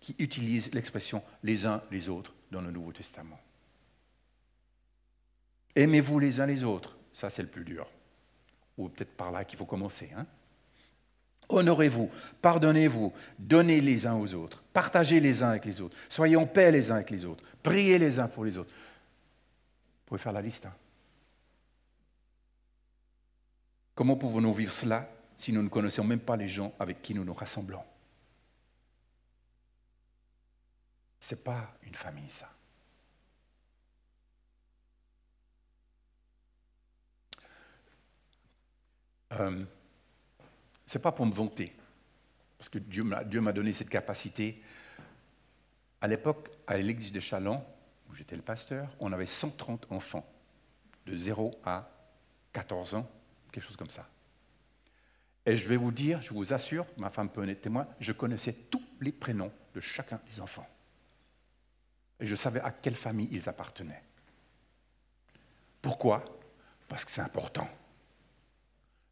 qui 0.00 0.14
utilisent 0.18 0.72
l'expression 0.72 1.22
les 1.42 1.66
uns 1.66 1.82
les 1.90 2.08
autres 2.08 2.34
dans 2.50 2.60
le 2.60 2.70
Nouveau 2.70 2.92
Testament. 2.92 3.38
Aimez-vous 5.76 6.18
les 6.18 6.40
uns 6.40 6.46
les 6.46 6.64
autres, 6.64 6.96
ça 7.12 7.30
c'est 7.30 7.42
le 7.42 7.48
plus 7.48 7.64
dur. 7.64 7.88
Ou 8.76 8.88
peut-être 8.88 9.16
par 9.16 9.30
là 9.30 9.44
qu'il 9.44 9.58
faut 9.58 9.66
commencer. 9.66 10.10
Hein. 10.16 10.26
Honorez-vous, 11.52 12.08
pardonnez-vous, 12.40 13.12
donnez 13.38 13.80
les 13.80 14.06
uns 14.06 14.14
aux 14.14 14.34
autres, 14.34 14.62
partagez 14.72 15.18
les 15.18 15.42
uns 15.42 15.50
avec 15.50 15.64
les 15.64 15.80
autres, 15.80 15.96
soyez 16.08 16.36
en 16.36 16.46
paix 16.46 16.70
les 16.70 16.92
uns 16.92 16.94
avec 16.94 17.10
les 17.10 17.24
autres, 17.24 17.42
priez 17.60 17.98
les 17.98 18.20
uns 18.20 18.28
pour 18.28 18.44
les 18.44 18.56
autres. 18.56 18.70
Vous 18.70 20.06
pouvez 20.06 20.20
faire 20.20 20.32
la 20.32 20.42
liste. 20.42 20.66
Hein. 20.66 20.74
Comment 23.96 24.16
pouvons-nous 24.16 24.54
vivre 24.54 24.72
cela 24.72 25.10
si 25.36 25.52
nous 25.52 25.62
ne 25.62 25.68
connaissons 25.68 26.04
même 26.04 26.20
pas 26.20 26.36
les 26.36 26.48
gens 26.48 26.72
avec 26.78 27.02
qui 27.02 27.14
nous 27.14 27.24
nous 27.24 27.34
rassemblons? 27.34 27.82
Ce 31.18 31.34
n'est 31.34 31.40
pas 31.40 31.74
une 31.82 31.94
famille, 31.96 32.30
ça. 32.30 32.48
Euh, 39.32 39.64
ce 40.90 40.98
n'est 40.98 41.02
pas 41.02 41.12
pour 41.12 41.24
me 41.24 41.30
vanter, 41.32 41.72
parce 42.58 42.68
que 42.68 42.80
Dieu 42.80 43.04
m'a 43.04 43.52
donné 43.52 43.72
cette 43.72 43.88
capacité. 43.88 44.60
À 46.00 46.08
l'époque, 46.08 46.50
à 46.66 46.76
l'église 46.78 47.12
de 47.12 47.20
Chalon, 47.20 47.64
où 48.08 48.14
j'étais 48.16 48.34
le 48.34 48.42
pasteur, 48.42 48.90
on 48.98 49.12
avait 49.12 49.24
130 49.24 49.86
enfants, 49.90 50.28
de 51.06 51.16
0 51.16 51.60
à 51.64 51.88
14 52.52 52.96
ans, 52.96 53.08
quelque 53.52 53.62
chose 53.62 53.76
comme 53.76 53.88
ça. 53.88 54.08
Et 55.46 55.56
je 55.56 55.68
vais 55.68 55.76
vous 55.76 55.92
dire, 55.92 56.22
je 56.22 56.34
vous 56.34 56.52
assure, 56.52 56.84
ma 56.96 57.10
femme 57.10 57.30
peut 57.30 57.40
en 57.40 57.46
être 57.46 57.62
témoin, 57.62 57.86
je 58.00 58.10
connaissais 58.10 58.52
tous 58.52 58.82
les 59.00 59.12
prénoms 59.12 59.52
de 59.72 59.80
chacun 59.80 60.20
des 60.28 60.40
enfants. 60.40 60.66
Et 62.18 62.26
je 62.26 62.34
savais 62.34 62.62
à 62.62 62.72
quelle 62.72 62.96
famille 62.96 63.28
ils 63.30 63.48
appartenaient. 63.48 64.02
Pourquoi? 65.82 66.24
Parce 66.88 67.04
que 67.04 67.12
c'est 67.12 67.22
important. 67.22 67.70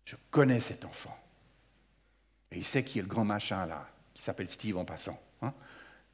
Je 0.05 0.17
connais 0.33 0.59
cet 0.59 0.85
enfant. 0.85 1.17
Et 2.50 2.58
il 2.58 2.64
sait 2.64 2.84
qui 2.84 2.98
est 2.98 3.02
le 3.02 3.08
grand 3.08 3.24
machin 3.24 3.66
là, 3.66 3.88
qui 4.14 4.22
s'appelle 4.22 4.48
Steve 4.48 4.76
en 4.76 4.84
passant. 4.84 5.20
Hein. 5.42 5.52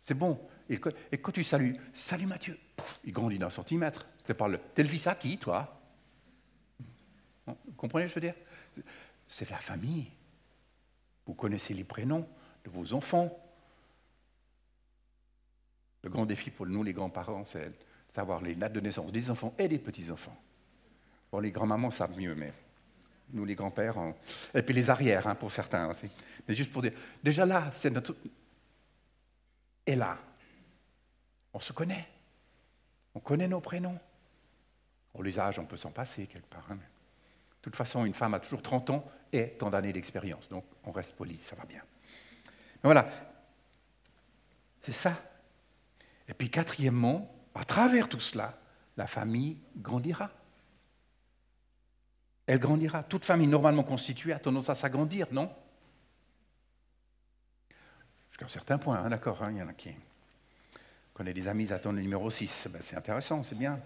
c'est 0.03 0.15
bon. 0.15 0.41
Et, 0.69 0.79
quand 0.79 1.33
tu 1.33 1.45
salues, 1.45 1.75
salut 1.93 2.27
Mathieu, 2.27 2.59
il 3.05 3.13
grandit 3.13 3.39
d'un 3.39 3.51
centimètre. 3.51 4.07
Tu 4.25 4.35
parles, 4.35 4.59
t'es 4.75 4.83
le 4.83 4.89
fils 4.89 5.07
à 5.07 5.15
qui, 5.15 5.39
toi? 5.39 5.81
Vous 7.47 7.55
comprenez 7.77 8.09
ce 8.09 8.15
que 8.15 8.21
je 8.21 8.27
veux 8.27 8.33
dire? 8.33 8.43
C'est 9.29 9.49
la 9.51 9.59
famille. 9.59 10.11
Vous 11.27 11.35
connaissez 11.35 11.75
les 11.75 11.85
prénoms 11.85 12.27
de 12.65 12.71
vos 12.71 12.95
enfants. 12.95 13.39
Le 16.03 16.11
grand 16.11 16.27
défi 16.27 16.51
pour 16.51 16.67
nous, 16.67 16.83
les 16.83 16.93
grands-parents, 16.93 17.45
c'est 17.47 17.73
savoir 18.11 18.43
les 18.43 18.55
dates 18.55 18.73
de 18.73 18.81
naissance 18.81 19.13
des 19.13 19.31
enfants 19.31 19.55
et 19.59 19.69
des 19.69 19.79
petits-enfants. 19.79 20.37
Bon, 21.33 21.41
les 21.41 21.51
grands-mamans 21.51 21.91
savent 21.91 22.17
mieux, 22.17 22.35
mais 22.35 22.53
nous 23.33 23.45
les 23.45 23.55
grands-pères, 23.55 23.97
et 24.55 24.63
puis 24.63 24.75
les 24.75 24.91
arrières 24.91 25.27
hein, 25.27 25.35
pour 25.35 25.53
certains 25.53 25.89
aussi. 25.89 26.09
Mais 26.47 26.55
juste 26.55 26.73
pour 26.73 26.83
dire, 26.83 26.93
déjà 27.23 27.45
là, 27.45 27.71
c'est 27.73 27.91
notre... 27.91 28.15
Et 29.87 29.97
là, 29.97 30.19
on 31.53 31.59
se 31.59 31.73
connaît. 31.73 32.09
On 33.15 33.21
connaît 33.21 33.49
nos 33.49 33.61
prénoms. 33.61 33.99
On 35.15 35.23
les 35.23 35.39
âges, 35.39 35.59
on 35.59 35.65
peut 35.65 35.77
s'en 35.77 35.91
passer 35.91 36.27
quelque 36.27 36.49
part. 36.49 36.67
Hein. 36.71 36.77
De 36.77 37.63
toute 37.63 37.77
façon, 37.77 38.05
une 38.05 38.15
femme 38.15 38.35
a 38.35 38.41
toujours 38.41 38.63
30 38.63 38.91
ans 38.91 39.05
et 39.33 39.51
tant 39.51 39.71
d'années 39.71 39.93
d'expérience. 39.93 40.49
Donc, 40.49 40.65
on 40.85 40.93
reste 40.93 41.15
poli, 41.15 41.39
ça 41.43 41.57
va 41.57 41.65
bien. 41.65 41.83
Mais 42.45 42.83
voilà, 42.83 43.09
c'est 44.83 44.93
ça. 44.93 45.17
Et 46.29 46.35
puis 46.35 46.51
quatrièmement, 46.51 47.35
à 47.55 47.65
travers 47.65 48.09
tout 48.09 48.21
cela, 48.21 48.59
la 48.97 49.07
famille 49.07 49.59
grandira. 49.77 50.31
Elle 52.47 52.59
grandira. 52.59 53.03
Toute 53.03 53.25
famille 53.25 53.47
normalement 53.47 53.85
constituée 53.85 54.33
a 54.33 54.39
tendance 54.39 54.69
à 54.69 54.75
s'agrandir, 54.75 55.27
non? 55.33 55.51
Jusqu'à 58.29 58.45
un 58.47 58.49
certain 58.49 58.79
point, 58.79 58.99
hein, 58.99 59.09
d'accord, 59.09 59.43
hein, 59.43 59.51
il 59.53 59.59
y 59.59 59.63
en 59.63 59.69
a 59.69 59.73
qui 59.73 59.91
connaissent 61.15 61.35
des 61.35 61.49
amis, 61.49 61.73
attendent 61.73 61.97
le 61.97 62.03
numéro 62.03 62.29
6. 62.29 62.69
Ben, 62.71 62.83
c'est 62.83 62.97
intéressant, 62.97 63.43
c'est 63.43 63.57
bien. 63.57 63.81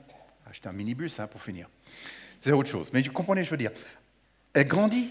Acheter 0.48 0.68
un 0.68 0.72
minibus 0.72 1.20
hein, 1.20 1.26
pour 1.26 1.42
finir. 1.42 1.68
C'est 2.40 2.52
autre 2.52 2.70
chose. 2.70 2.90
Mais 2.92 3.02
vous 3.02 3.12
comprenez, 3.12 3.44
je 3.44 3.50
veux 3.50 3.58
dire. 3.58 3.72
Elle 4.54 4.66
grandit. 4.66 5.10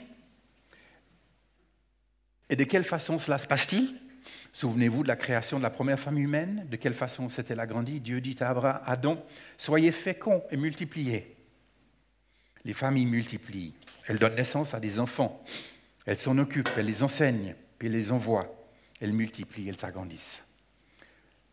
Et 2.50 2.56
de 2.56 2.64
quelle 2.64 2.84
façon 2.84 3.18
cela 3.18 3.38
se 3.38 3.46
passe-t-il? 3.46 3.96
Souvenez-vous 4.52 5.04
de 5.04 5.08
la 5.08 5.16
création 5.16 5.60
de 5.60 5.64
la 5.64 5.70
première 5.70 6.00
femme 6.00 6.18
humaine, 6.18 6.66
de 6.70 6.76
quelle 6.76 6.96
façon 6.96 7.30
s'est-elle 7.30 7.60
agrandie? 7.60 8.00
Dieu 8.00 8.20
dit 8.20 8.36
à 8.40 8.50
Abraham, 8.50 8.82
Adam, 8.86 9.24
soyez 9.58 9.92
féconds 9.92 10.44
et 10.50 10.58
multipliez. 10.58 11.37
Les 12.68 12.74
familles 12.74 13.06
multiplient, 13.06 13.74
elles 14.08 14.20
donnent 14.20 14.36
naissance 14.36 14.74
à 14.74 14.82
des 14.82 15.00
enfants, 15.00 15.42
elles 16.06 16.18
s'en 16.18 16.38
occupent, 16.38 16.70
elles 16.76 16.86
les 16.86 17.02
enseignent, 17.02 17.56
puis 17.80 17.88
elles 17.88 17.94
les 17.94 18.12
envoient, 18.12 18.54
elles 19.00 19.14
multiplient, 19.14 19.70
elles 19.70 19.78
s'agrandissent. 19.78 20.44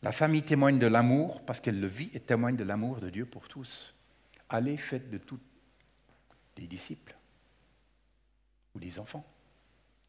La 0.03 0.11
famille 0.11 0.43
témoigne 0.43 0.81
de 0.81 0.89
l'amour 0.89 1.41
parce 1.47 1.61
qu'elle 1.61 1.79
le 1.79 1.87
vit 1.87 2.11
et 2.15 2.19
témoigne 2.19 2.57
de 2.57 2.65
l'amour 2.65 2.99
de 2.99 3.11
Dieu 3.11 3.27
pour 3.27 3.47
tous. 3.47 3.95
Allez, 4.49 4.77
faites 4.77 5.09
de 5.09 5.19
tout 5.19 5.39
des 6.57 6.67
disciples 6.67 7.17
ou 8.75 8.81
des 8.81 8.99
enfants 8.99 9.25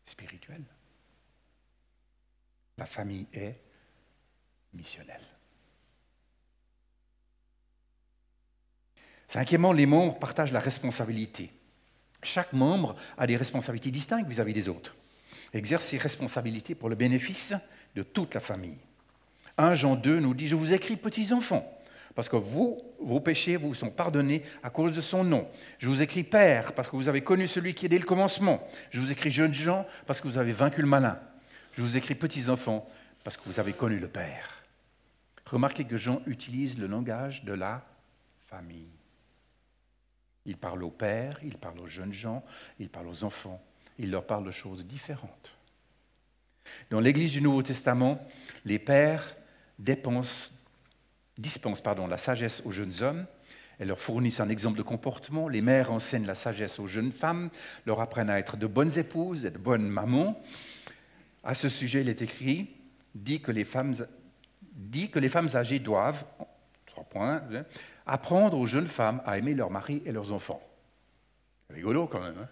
spirituels. 0.05 0.65
La 2.79 2.87
famille 2.87 3.27
est 3.31 3.61
missionnelle. 4.73 5.34
Cinquièmement, 9.35 9.73
les 9.73 9.85
membres 9.85 10.17
partagent 10.17 10.53
la 10.53 10.61
responsabilité. 10.61 11.51
Chaque 12.23 12.53
membre 12.53 12.95
a 13.17 13.27
des 13.27 13.35
responsabilités 13.35 13.91
distinctes 13.91 14.29
vis-à-vis 14.29 14.53
des 14.53 14.69
autres. 14.69 14.95
Exerce 15.53 15.83
ses 15.83 15.97
responsabilités 15.97 16.73
pour 16.73 16.87
le 16.87 16.95
bénéfice 16.95 17.53
de 17.97 18.03
toute 18.03 18.33
la 18.33 18.39
famille. 18.39 18.77
1 19.57 19.73
Jean 19.73 19.95
2 19.95 20.21
nous 20.21 20.33
dit, 20.33 20.47
je 20.47 20.55
vous 20.55 20.73
écris 20.73 20.95
petits 20.95 21.33
enfants, 21.33 21.69
parce 22.15 22.29
que 22.29 22.37
vous, 22.37 22.77
vos 23.01 23.19
péchés 23.19 23.57
vous 23.57 23.73
sont 23.73 23.89
pardonnés 23.89 24.41
à 24.63 24.69
cause 24.69 24.93
de 24.93 25.01
son 25.01 25.25
nom. 25.25 25.49
Je 25.79 25.89
vous 25.89 26.01
écris 26.01 26.23
Père, 26.23 26.71
parce 26.71 26.87
que 26.87 26.95
vous 26.95 27.09
avez 27.09 27.21
connu 27.21 27.45
celui 27.45 27.73
qui 27.73 27.87
est 27.87 27.89
dès 27.89 27.99
le 27.99 28.05
commencement. 28.05 28.65
Je 28.89 29.01
vous 29.01 29.11
écris 29.11 29.31
jeunes 29.31 29.53
gens, 29.53 29.85
parce 30.05 30.21
que 30.21 30.29
vous 30.29 30.37
avez 30.37 30.53
vaincu 30.53 30.79
le 30.81 30.87
malin. 30.87 31.19
Je 31.73 31.81
vous 31.81 31.97
écris 31.97 32.15
petits 32.15 32.47
enfants, 32.47 32.87
parce 33.25 33.35
que 33.35 33.43
vous 33.47 33.59
avez 33.59 33.73
connu 33.73 33.99
le 33.99 34.07
Père. 34.07 34.63
Remarquez 35.45 35.83
que 35.83 35.97
Jean 35.97 36.21
utilise 36.25 36.79
le 36.79 36.87
langage 36.87 37.43
de 37.43 37.51
la 37.51 37.83
famille. 38.47 38.87
Il 40.45 40.57
parle 40.57 40.83
au 40.83 40.91
père, 40.91 41.39
il 41.43 41.57
parle 41.57 41.79
aux 41.79 41.87
jeunes 41.87 42.13
gens, 42.13 42.43
il 42.79 42.89
parle 42.89 43.07
aux 43.07 43.23
enfants, 43.23 43.61
il 43.97 44.11
leur 44.11 44.25
parle 44.25 44.45
de 44.45 44.51
choses 44.51 44.85
différentes. 44.85 45.55
Dans 46.89 46.99
l'Église 46.99 47.31
du 47.31 47.41
Nouveau 47.41 47.63
Testament, 47.63 48.19
les 48.63 48.79
pères 48.79 49.35
dispensent 49.77 50.51
la 51.37 52.17
sagesse 52.17 52.61
aux 52.65 52.71
jeunes 52.71 53.01
hommes, 53.01 53.25
elles 53.79 53.89
leur 53.89 53.99
fournissent 53.99 54.39
un 54.39 54.49
exemple 54.49 54.77
de 54.77 54.83
comportement, 54.83 55.49
les 55.49 55.61
mères 55.61 55.91
enseignent 55.91 56.25
la 56.25 56.35
sagesse 56.35 56.79
aux 56.79 56.87
jeunes 56.87 57.11
femmes, 57.11 57.49
leur 57.85 57.99
apprennent 57.99 58.29
à 58.29 58.39
être 58.39 58.57
de 58.57 58.67
bonnes 58.67 58.97
épouses 58.97 59.45
et 59.45 59.51
de 59.51 59.57
bonnes 59.57 59.87
mamans. 59.87 60.41
À 61.43 61.53
ce 61.53 61.69
sujet, 61.69 62.01
il 62.01 62.09
est 62.09 62.21
écrit, 62.21 62.69
dit 63.13 63.41
que 63.41 63.51
les 63.51 63.65
femmes, 63.65 63.93
dit 64.73 65.09
que 65.09 65.19
les 65.19 65.29
femmes 65.29 65.49
âgées 65.55 65.79
doivent, 65.79 66.23
trois 66.85 67.03
points, 67.03 67.43
apprendre 68.05 68.57
aux 68.57 68.65
jeunes 68.65 68.87
femmes 68.87 69.21
à 69.25 69.37
aimer 69.37 69.53
leurs 69.53 69.71
maris 69.71 70.01
et 70.05 70.11
leurs 70.11 70.31
enfants. 70.31 70.61
Rigolo 71.69 72.07
quand 72.07 72.21
même. 72.21 72.37
Hein 72.39 72.49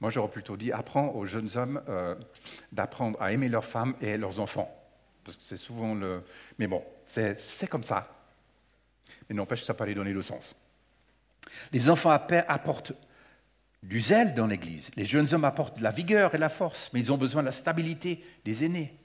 Moi, 0.00 0.10
j'aurais 0.10 0.30
plutôt 0.30 0.56
dit 0.56 0.72
apprends 0.72 1.08
aux 1.14 1.26
jeunes 1.26 1.50
hommes 1.56 1.82
euh, 1.88 2.14
d'apprendre 2.72 3.20
à 3.20 3.32
aimer 3.32 3.48
leurs 3.48 3.64
femmes 3.64 3.94
et 4.00 4.16
leurs 4.16 4.40
enfants. 4.40 4.74
Parce 5.24 5.36
que 5.36 5.42
c'est 5.42 5.56
souvent 5.56 5.94
le. 5.94 6.22
Mais 6.58 6.66
bon, 6.66 6.82
c'est 7.04 7.68
comme 7.68 7.82
ça. 7.82 8.08
Mais 9.28 9.34
n'empêche, 9.34 9.64
ça 9.64 9.74
pas 9.74 9.86
donner 9.86 10.12
le 10.12 10.22
sens. 10.22 10.56
Les 11.72 11.88
enfants 11.90 12.10
apportent 12.10 12.92
du 13.82 14.00
zèle 14.00 14.34
dans 14.34 14.46
l'Église. 14.46 14.90
Les 14.96 15.04
jeunes 15.04 15.32
hommes 15.32 15.44
apportent 15.44 15.78
de 15.78 15.82
la 15.82 15.90
vigueur 15.90 16.34
et 16.34 16.38
la 16.38 16.48
force, 16.48 16.90
mais 16.92 17.00
ils 17.00 17.12
ont 17.12 17.18
besoin 17.18 17.42
de 17.42 17.46
la 17.46 17.52
stabilité 17.52 18.24
des 18.44 18.64
aînés. 18.64 18.99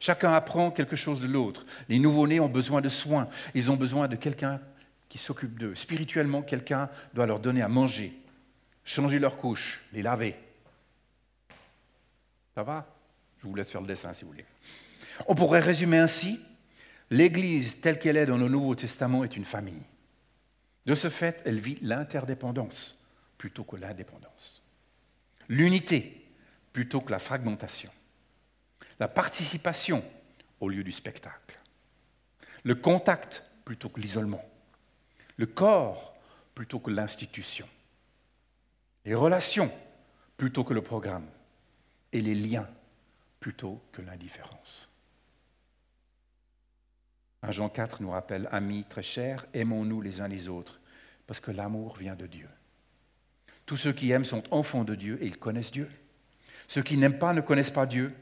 Chacun 0.00 0.32
apprend 0.32 0.70
quelque 0.70 0.96
chose 0.96 1.20
de 1.20 1.26
l'autre. 1.26 1.64
Les 1.88 1.98
nouveau-nés 1.98 2.40
ont 2.40 2.48
besoin 2.48 2.80
de 2.80 2.88
soins. 2.88 3.28
Ils 3.54 3.70
ont 3.70 3.76
besoin 3.76 4.08
de 4.08 4.16
quelqu'un 4.16 4.60
qui 5.08 5.18
s'occupe 5.18 5.58
d'eux. 5.58 5.74
Spirituellement, 5.74 6.42
quelqu'un 6.42 6.88
doit 7.14 7.26
leur 7.26 7.40
donner 7.40 7.62
à 7.62 7.68
manger, 7.68 8.12
changer 8.84 9.18
leurs 9.18 9.36
couches, 9.36 9.82
les 9.92 10.02
laver. 10.02 10.34
Ça 12.54 12.62
va? 12.62 12.86
Je 13.40 13.46
vous 13.46 13.54
laisse 13.54 13.70
faire 13.70 13.80
le 13.80 13.86
dessin 13.86 14.12
si 14.12 14.24
vous 14.24 14.30
voulez. 14.30 14.46
On 15.26 15.34
pourrait 15.34 15.60
résumer 15.60 15.98
ainsi, 15.98 16.40
l'Église 17.10 17.80
telle 17.80 17.98
qu'elle 17.98 18.16
est 18.16 18.26
dans 18.26 18.38
le 18.38 18.48
Nouveau 18.48 18.74
Testament 18.74 19.24
est 19.24 19.36
une 19.36 19.44
famille. 19.44 19.82
De 20.86 20.94
ce 20.94 21.10
fait, 21.10 21.42
elle 21.44 21.60
vit 21.60 21.78
l'interdépendance 21.82 22.98
plutôt 23.38 23.64
que 23.64 23.76
l'indépendance. 23.76 24.62
L'unité 25.48 26.24
plutôt 26.72 27.00
que 27.00 27.10
la 27.10 27.18
fragmentation 27.18 27.90
la 29.02 29.08
participation 29.08 30.04
au 30.60 30.68
lieu 30.68 30.84
du 30.84 30.92
spectacle, 30.92 31.58
le 32.62 32.76
contact 32.76 33.42
plutôt 33.64 33.88
que 33.88 33.98
l'isolement, 34.00 34.48
le 35.38 35.46
corps 35.46 36.14
plutôt 36.54 36.78
que 36.78 36.92
l'institution, 36.92 37.68
les 39.04 39.16
relations 39.16 39.72
plutôt 40.36 40.62
que 40.62 40.72
le 40.72 40.82
programme, 40.82 41.26
et 42.12 42.20
les 42.20 42.36
liens 42.36 42.68
plutôt 43.40 43.82
que 43.90 44.02
l'indifférence. 44.02 44.88
1 47.42 47.50
Jean 47.50 47.70
4 47.70 48.02
nous 48.02 48.10
rappelle, 48.10 48.48
Amis 48.52 48.84
très 48.88 49.02
chers, 49.02 49.46
aimons-nous 49.54 50.00
les 50.00 50.20
uns 50.20 50.28
les 50.28 50.46
autres, 50.48 50.78
parce 51.26 51.40
que 51.40 51.50
l'amour 51.50 51.96
vient 51.96 52.14
de 52.14 52.28
Dieu. 52.28 52.48
Tous 53.66 53.76
ceux 53.76 53.92
qui 53.92 54.12
aiment 54.12 54.24
sont 54.24 54.44
enfants 54.52 54.84
de 54.84 54.94
Dieu 54.94 55.18
et 55.20 55.26
ils 55.26 55.38
connaissent 55.38 55.72
Dieu. 55.72 55.90
Ceux 56.68 56.82
qui 56.82 56.96
n'aiment 56.96 57.18
pas 57.18 57.32
ne 57.32 57.40
connaissent 57.40 57.72
pas 57.72 57.86
Dieu, 57.86 58.14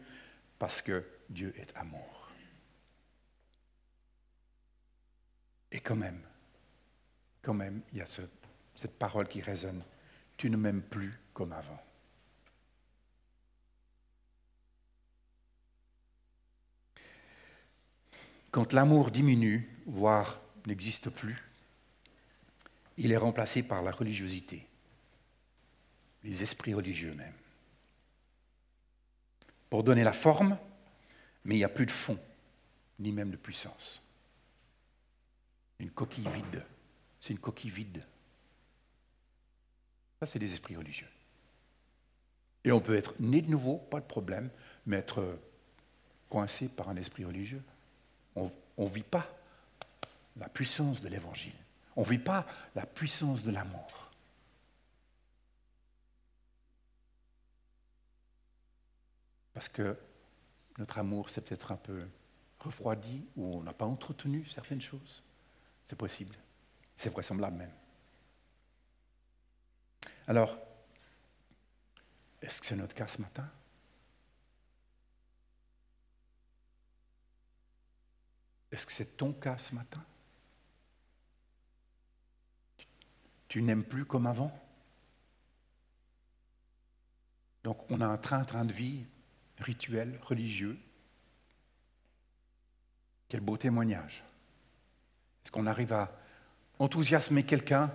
parce 0.60 0.82
que 0.82 1.02
Dieu 1.30 1.54
est 1.56 1.74
amour. 1.74 2.28
Et 5.72 5.80
quand 5.80 5.96
même, 5.96 6.20
quand 7.40 7.54
même, 7.54 7.80
il 7.92 7.98
y 7.98 8.02
a 8.02 8.06
cette 8.06 8.98
parole 8.98 9.26
qui 9.26 9.40
résonne. 9.40 9.82
Tu 10.36 10.50
ne 10.50 10.58
m'aimes 10.58 10.82
plus 10.82 11.18
comme 11.32 11.52
avant. 11.52 11.82
Quand 18.50 18.74
l'amour 18.74 19.10
diminue, 19.10 19.66
voire 19.86 20.42
n'existe 20.66 21.08
plus, 21.08 21.42
il 22.98 23.12
est 23.12 23.16
remplacé 23.16 23.62
par 23.62 23.80
la 23.80 23.92
religiosité, 23.92 24.66
les 26.22 26.42
esprits 26.42 26.74
religieux 26.74 27.14
même 27.14 27.39
pour 29.70 29.84
donner 29.84 30.04
la 30.04 30.12
forme, 30.12 30.58
mais 31.44 31.54
il 31.54 31.58
n'y 31.58 31.64
a 31.64 31.68
plus 31.68 31.86
de 31.86 31.90
fond, 31.90 32.18
ni 32.98 33.12
même 33.12 33.30
de 33.30 33.36
puissance. 33.36 34.02
Une 35.78 35.90
coquille 35.90 36.28
vide. 36.28 36.62
C'est 37.20 37.32
une 37.32 37.38
coquille 37.38 37.70
vide. 37.70 38.04
Ça, 40.18 40.26
c'est 40.26 40.38
des 40.38 40.52
esprits 40.52 40.76
religieux. 40.76 41.08
Et 42.64 42.72
on 42.72 42.80
peut 42.80 42.96
être 42.96 43.14
né 43.20 43.40
de 43.40 43.50
nouveau, 43.50 43.78
pas 43.78 44.00
de 44.00 44.04
problème, 44.04 44.50
mais 44.84 44.98
être 44.98 45.38
coincé 46.28 46.68
par 46.68 46.90
un 46.90 46.96
esprit 46.96 47.24
religieux. 47.24 47.62
On 48.36 48.50
ne 48.76 48.88
vit 48.88 49.02
pas 49.02 49.26
la 50.36 50.48
puissance 50.48 51.00
de 51.00 51.08
l'Évangile. 51.08 51.54
On 51.96 52.02
ne 52.02 52.06
vit 52.06 52.18
pas 52.18 52.46
la 52.74 52.84
puissance 52.84 53.42
de 53.42 53.50
l'amour. 53.50 54.09
Parce 59.60 59.68
que 59.68 59.94
notre 60.78 60.96
amour 60.96 61.28
s'est 61.28 61.42
peut-être 61.42 61.70
un 61.70 61.76
peu 61.76 62.08
refroidi 62.60 63.26
ou 63.36 63.56
on 63.56 63.62
n'a 63.62 63.74
pas 63.74 63.84
entretenu 63.84 64.46
certaines 64.46 64.80
choses. 64.80 65.22
C'est 65.82 65.96
possible. 65.96 66.34
C'est 66.96 67.10
vraisemblable 67.10 67.58
même. 67.58 67.74
Alors, 70.26 70.56
est-ce 72.40 72.62
que 72.62 72.66
c'est 72.68 72.74
notre 72.74 72.94
cas 72.94 73.06
ce 73.06 73.20
matin? 73.20 73.46
Est-ce 78.72 78.86
que 78.86 78.92
c'est 78.92 79.14
ton 79.18 79.34
cas 79.34 79.58
ce 79.58 79.74
matin? 79.74 80.02
Tu 83.46 83.60
n'aimes 83.60 83.84
plus 83.84 84.06
comme 84.06 84.26
avant? 84.26 84.58
Donc 87.62 87.90
on 87.90 88.00
a 88.00 88.06
un 88.06 88.16
train-train 88.16 88.64
de 88.64 88.72
vie 88.72 89.04
rituel, 89.60 90.18
religieux. 90.22 90.78
Quel 93.28 93.40
beau 93.40 93.56
témoignage. 93.56 94.24
Est-ce 95.44 95.52
qu'on 95.52 95.66
arrive 95.66 95.92
à 95.92 96.12
enthousiasmer 96.78 97.44
quelqu'un? 97.44 97.92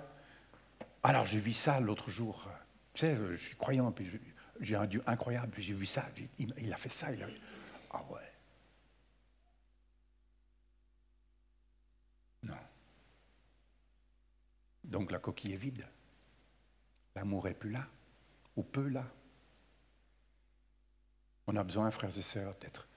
Alors 1.03 1.25
j'ai 1.25 1.39
vu 1.39 1.53
ça 1.53 1.79
l'autre 1.79 2.09
jour. 2.09 2.49
Tu 2.93 3.01
sais, 3.01 3.15
je 3.15 3.35
suis 3.35 3.55
croyant, 3.55 3.91
puis 3.91 4.09
j'ai 4.61 4.75
un 4.75 4.85
Dieu 4.85 5.03
incroyable, 5.05 5.51
puis 5.51 5.63
j'ai 5.63 5.73
vu 5.73 5.85
ça. 5.85 6.05
Il, 6.39 6.73
a 6.73 6.77
fait 6.77 6.89
ça. 6.89 7.11
Il 7.11 7.21
a... 7.21 7.27
Ah 7.91 8.03
ouais. 8.09 8.31
Non. 12.43 12.55
Donc 14.83 15.11
la 15.11 15.19
coquille 15.19 15.53
est 15.53 15.57
vide. 15.57 15.85
L'amour 17.15 17.47
est 17.47 17.53
plus 17.53 17.71
là, 17.71 17.87
ou 18.55 18.63
peu 18.63 18.87
là. 18.87 19.05
On 21.47 21.55
a 21.55 21.63
besoin, 21.63 21.91
frères 21.91 22.17
et 22.17 22.21
sœurs, 22.21 22.55
d'être 22.61 22.87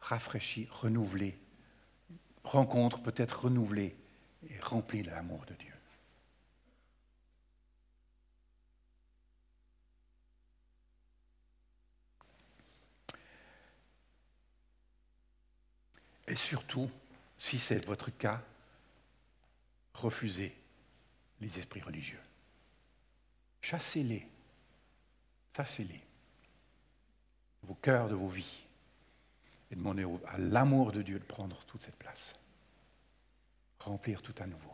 rafraîchis, 0.00 0.68
renouvelés, 0.70 1.38
rencontre 2.44 3.02
peut-être 3.02 3.44
renouvelée 3.44 3.96
et 4.48 4.60
remplie 4.60 5.02
de 5.02 5.10
l'amour 5.10 5.44
de 5.46 5.54
Dieu. 5.54 5.72
Et 16.26 16.36
surtout, 16.36 16.90
si 17.36 17.58
c'est 17.58 17.84
votre 17.84 18.10
cas, 18.10 18.42
refusez 19.94 20.56
les 21.40 21.58
esprits 21.58 21.82
religieux. 21.82 22.20
Chassez-les. 23.60 24.26
Chassez-les. 25.56 26.00
Vos 27.66 27.74
cœurs, 27.74 28.08
de 28.08 28.14
vos 28.14 28.28
vies. 28.28 28.64
Et 29.70 29.76
demandez 29.76 30.06
à 30.26 30.38
l'amour 30.38 30.92
de 30.92 31.02
Dieu 31.02 31.18
de 31.18 31.24
prendre 31.24 31.56
toute 31.66 31.82
cette 31.82 31.96
place. 31.96 32.34
Remplir 33.78 34.22
tout 34.22 34.34
à 34.38 34.46
nouveau. 34.46 34.72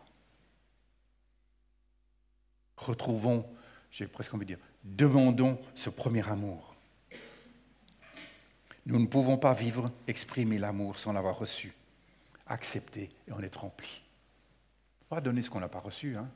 Retrouvons, 2.77 3.47
j'ai 3.91 4.07
presque 4.07 4.33
envie 4.35 4.47
de 4.47 4.55
dire, 4.55 4.65
demandons 4.85 5.61
ce 5.75 5.91
premier 5.91 6.29
amour. 6.29 6.75
Nous 8.87 8.99
ne 8.99 9.07
pouvons 9.07 9.37
pas 9.37 9.53
vivre, 9.53 9.93
exprimer 10.07 10.59
l'amour 10.59 10.99
sans 10.99 11.13
l'avoir 11.13 11.39
reçu, 11.39 11.73
accepter 12.47 13.11
et 13.29 13.33
en 13.33 13.41
être 13.41 13.61
rempli. 13.61 14.03
Pas 15.09 15.21
donner 15.21 15.43
ce 15.43 15.51
qu'on 15.51 15.61
n'a 15.61 15.69
pas 15.69 15.81
reçu, 15.81 16.17
hein. 16.17 16.29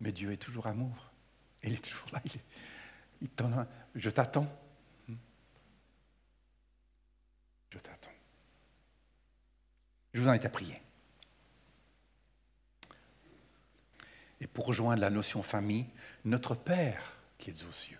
Mais 0.00 0.12
Dieu 0.12 0.32
est 0.32 0.38
toujours 0.38 0.66
amour. 0.66 1.10
Il 1.62 1.72
est 1.72 1.84
toujours 1.84 2.08
là. 2.12 2.20
Il, 2.24 2.32
je 3.94 4.10
t'attends. 4.10 4.46
Je 7.70 7.78
t'attends. 7.78 8.10
Je 10.12 10.20
vous 10.20 10.28
invite 10.28 10.44
à 10.44 10.48
prier. 10.48 10.80
Et 14.40 14.46
pour 14.46 14.66
rejoindre 14.66 15.00
la 15.00 15.10
notion 15.10 15.42
famille, 15.42 15.86
notre 16.24 16.54
Père 16.54 17.16
qui 17.38 17.50
est 17.50 17.64
aux 17.64 17.72
cieux, 17.72 17.98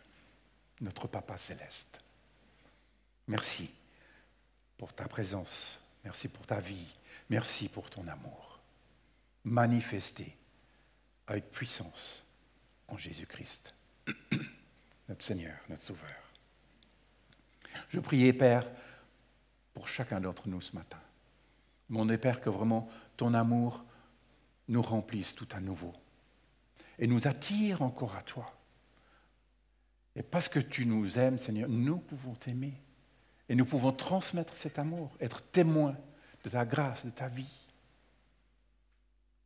notre 0.80 1.08
Papa 1.08 1.36
céleste, 1.38 2.00
merci 3.26 3.70
pour 4.76 4.92
ta 4.92 5.08
présence, 5.08 5.80
merci 6.04 6.28
pour 6.28 6.46
ta 6.46 6.60
vie, 6.60 6.86
merci 7.30 7.68
pour 7.68 7.88
ton 7.90 8.06
amour, 8.08 8.60
manifesté 9.44 10.36
avec 11.26 11.50
puissance 11.50 12.24
en 12.88 12.98
Jésus-Christ, 12.98 13.74
notre 15.08 15.24
Seigneur, 15.24 15.56
notre 15.68 15.82
Sauveur. 15.82 16.10
Je 17.88 18.00
priais, 18.00 18.32
Père, 18.32 18.68
pour 19.72 19.88
chacun 19.88 20.20
d'entre 20.20 20.48
nous 20.48 20.60
ce 20.60 20.74
matin. 20.74 20.98
Mon 21.88 22.06
Père, 22.16 22.40
que 22.40 22.50
vraiment 22.50 22.88
ton 23.16 23.34
amour 23.34 23.84
nous 24.68 24.82
remplisse 24.82 25.34
tout 25.34 25.48
à 25.52 25.60
nouveau 25.60 25.92
et 26.98 27.06
nous 27.06 27.26
attire 27.26 27.82
encore 27.82 28.16
à 28.16 28.22
toi. 28.22 28.54
Et 30.16 30.22
parce 30.22 30.48
que 30.48 30.60
tu 30.60 30.86
nous 30.86 31.18
aimes, 31.18 31.38
Seigneur, 31.38 31.68
nous 31.68 31.98
pouvons 31.98 32.34
t'aimer 32.34 32.80
et 33.48 33.54
nous 33.54 33.64
pouvons 33.64 33.92
transmettre 33.92 34.54
cet 34.54 34.78
amour, 34.78 35.14
être 35.20 35.42
témoins 35.42 35.96
de 36.44 36.50
ta 36.50 36.64
grâce, 36.64 37.04
de 37.04 37.10
ta 37.10 37.28
vie. 37.28 37.68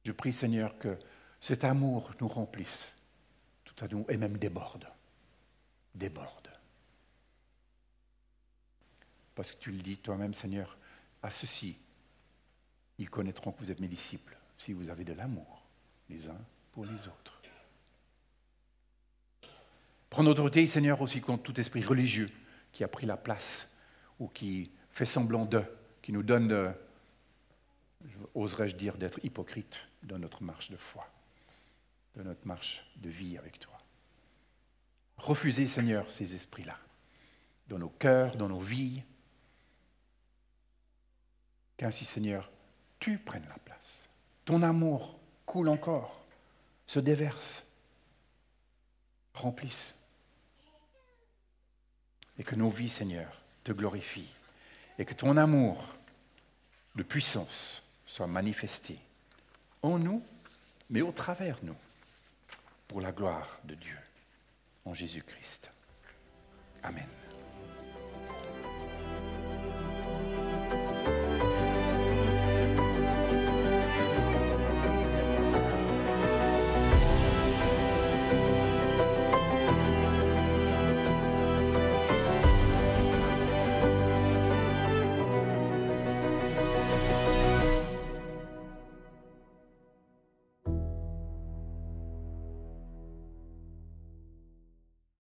Je 0.05 0.13
prie, 0.13 0.33
Seigneur, 0.33 0.79
que 0.79 0.99
cet 1.41 1.65
amour 1.65 2.13
nous 2.21 2.29
remplisse 2.29 2.95
tout 3.65 3.85
à 3.85 3.89
nous 3.89 4.05
et 4.09 4.17
même 4.17 4.37
déborde. 4.37 4.87
Déborde. 5.99 6.51
Parce 9.35 9.53
que 9.53 9.59
tu 9.59 9.71
le 9.71 9.83
dis 9.83 9.99
toi-même, 9.99 10.35
Seigneur, 10.35 10.79
à 11.23 11.31
ceux-ci, 11.31 11.77
ils 12.99 13.11
connaîtront 13.11 13.53
que 13.53 13.61
vous 13.61 13.71
êtes 13.71 13.81
mes 13.81 13.89
disciples 13.89 14.37
si 14.57 14.73
vous 14.73 14.89
avez 14.89 15.05
de 15.05 15.13
l'amour 15.13 15.63
les 16.09 16.29
uns 16.29 16.41
pour 16.73 16.85
les 16.85 17.07
autres. 17.07 17.39
Prends 20.11 20.25
autorité, 20.27 20.67
Seigneur, 20.67 21.01
aussi 21.01 21.21
contre 21.21 21.43
tout 21.43 21.61
esprit 21.61 21.85
religieux 21.85 22.31
qui 22.73 22.83
a 22.83 22.89
pris 22.89 23.07
la 23.07 23.17
place 23.17 23.69
ou 24.19 24.29
qui 24.29 24.71
fait 24.91 25.07
semblant 25.07 25.45
de, 25.45 25.63
qui 26.03 26.13
nous 26.13 26.23
donne, 26.23 26.75
oserais-je 28.35 28.77
dire, 28.77 28.97
d'être 28.97 29.23
hypocrite 29.23 29.81
dans 30.03 30.19
notre 30.19 30.43
marche 30.43 30.71
de 30.71 30.77
foi, 30.77 31.07
dans 32.17 32.25
notre 32.25 32.47
marche 32.47 32.85
de 32.97 33.11
vie 33.11 33.37
avec 33.37 33.59
toi. 33.59 33.79
Refusez, 35.19 35.67
Seigneur, 35.67 36.11
ces 36.11 36.35
esprits-là, 36.35 36.79
dans 37.69 37.79
nos 37.79 37.91
cœurs, 37.91 38.37
dans 38.37 38.49
nos 38.49 38.61
vies, 38.61 39.03
Qu'ainsi, 41.79 42.05
Seigneur, 42.05 42.51
tu 42.99 43.19
prennes 43.19 43.47
la 43.49 43.59
place. 43.59 44.09
Ton 44.45 44.63
amour 44.63 45.17
coule 45.47 45.69
encore, 45.69 46.21
se 46.87 46.99
déverse, 46.99 47.65
remplisse. 49.33 49.95
Et 52.37 52.43
que 52.43 52.57
nos 52.57 52.69
vies, 52.69 52.89
Seigneur, 52.89 53.41
te 53.63 53.71
glorifient. 53.71 54.35
Et 54.99 55.05
que 55.05 55.15
ton 55.15 55.37
amour 55.37 55.95
de 56.97 57.05
puissance 57.05 57.85
soit 58.07 58.27
manifesté 58.27 58.99
en 59.83 60.01
nous, 60.01 60.25
mais 60.91 61.03
au 61.03 61.13
travers 61.13 61.59
nous, 61.63 61.77
pour 62.89 63.01
la 63.01 63.13
gloire 63.13 63.61
de 63.65 63.77
Dieu, 63.77 63.99
en 64.85 64.95
Jésus-Christ. 64.95 65.71
Amen. 66.83 67.18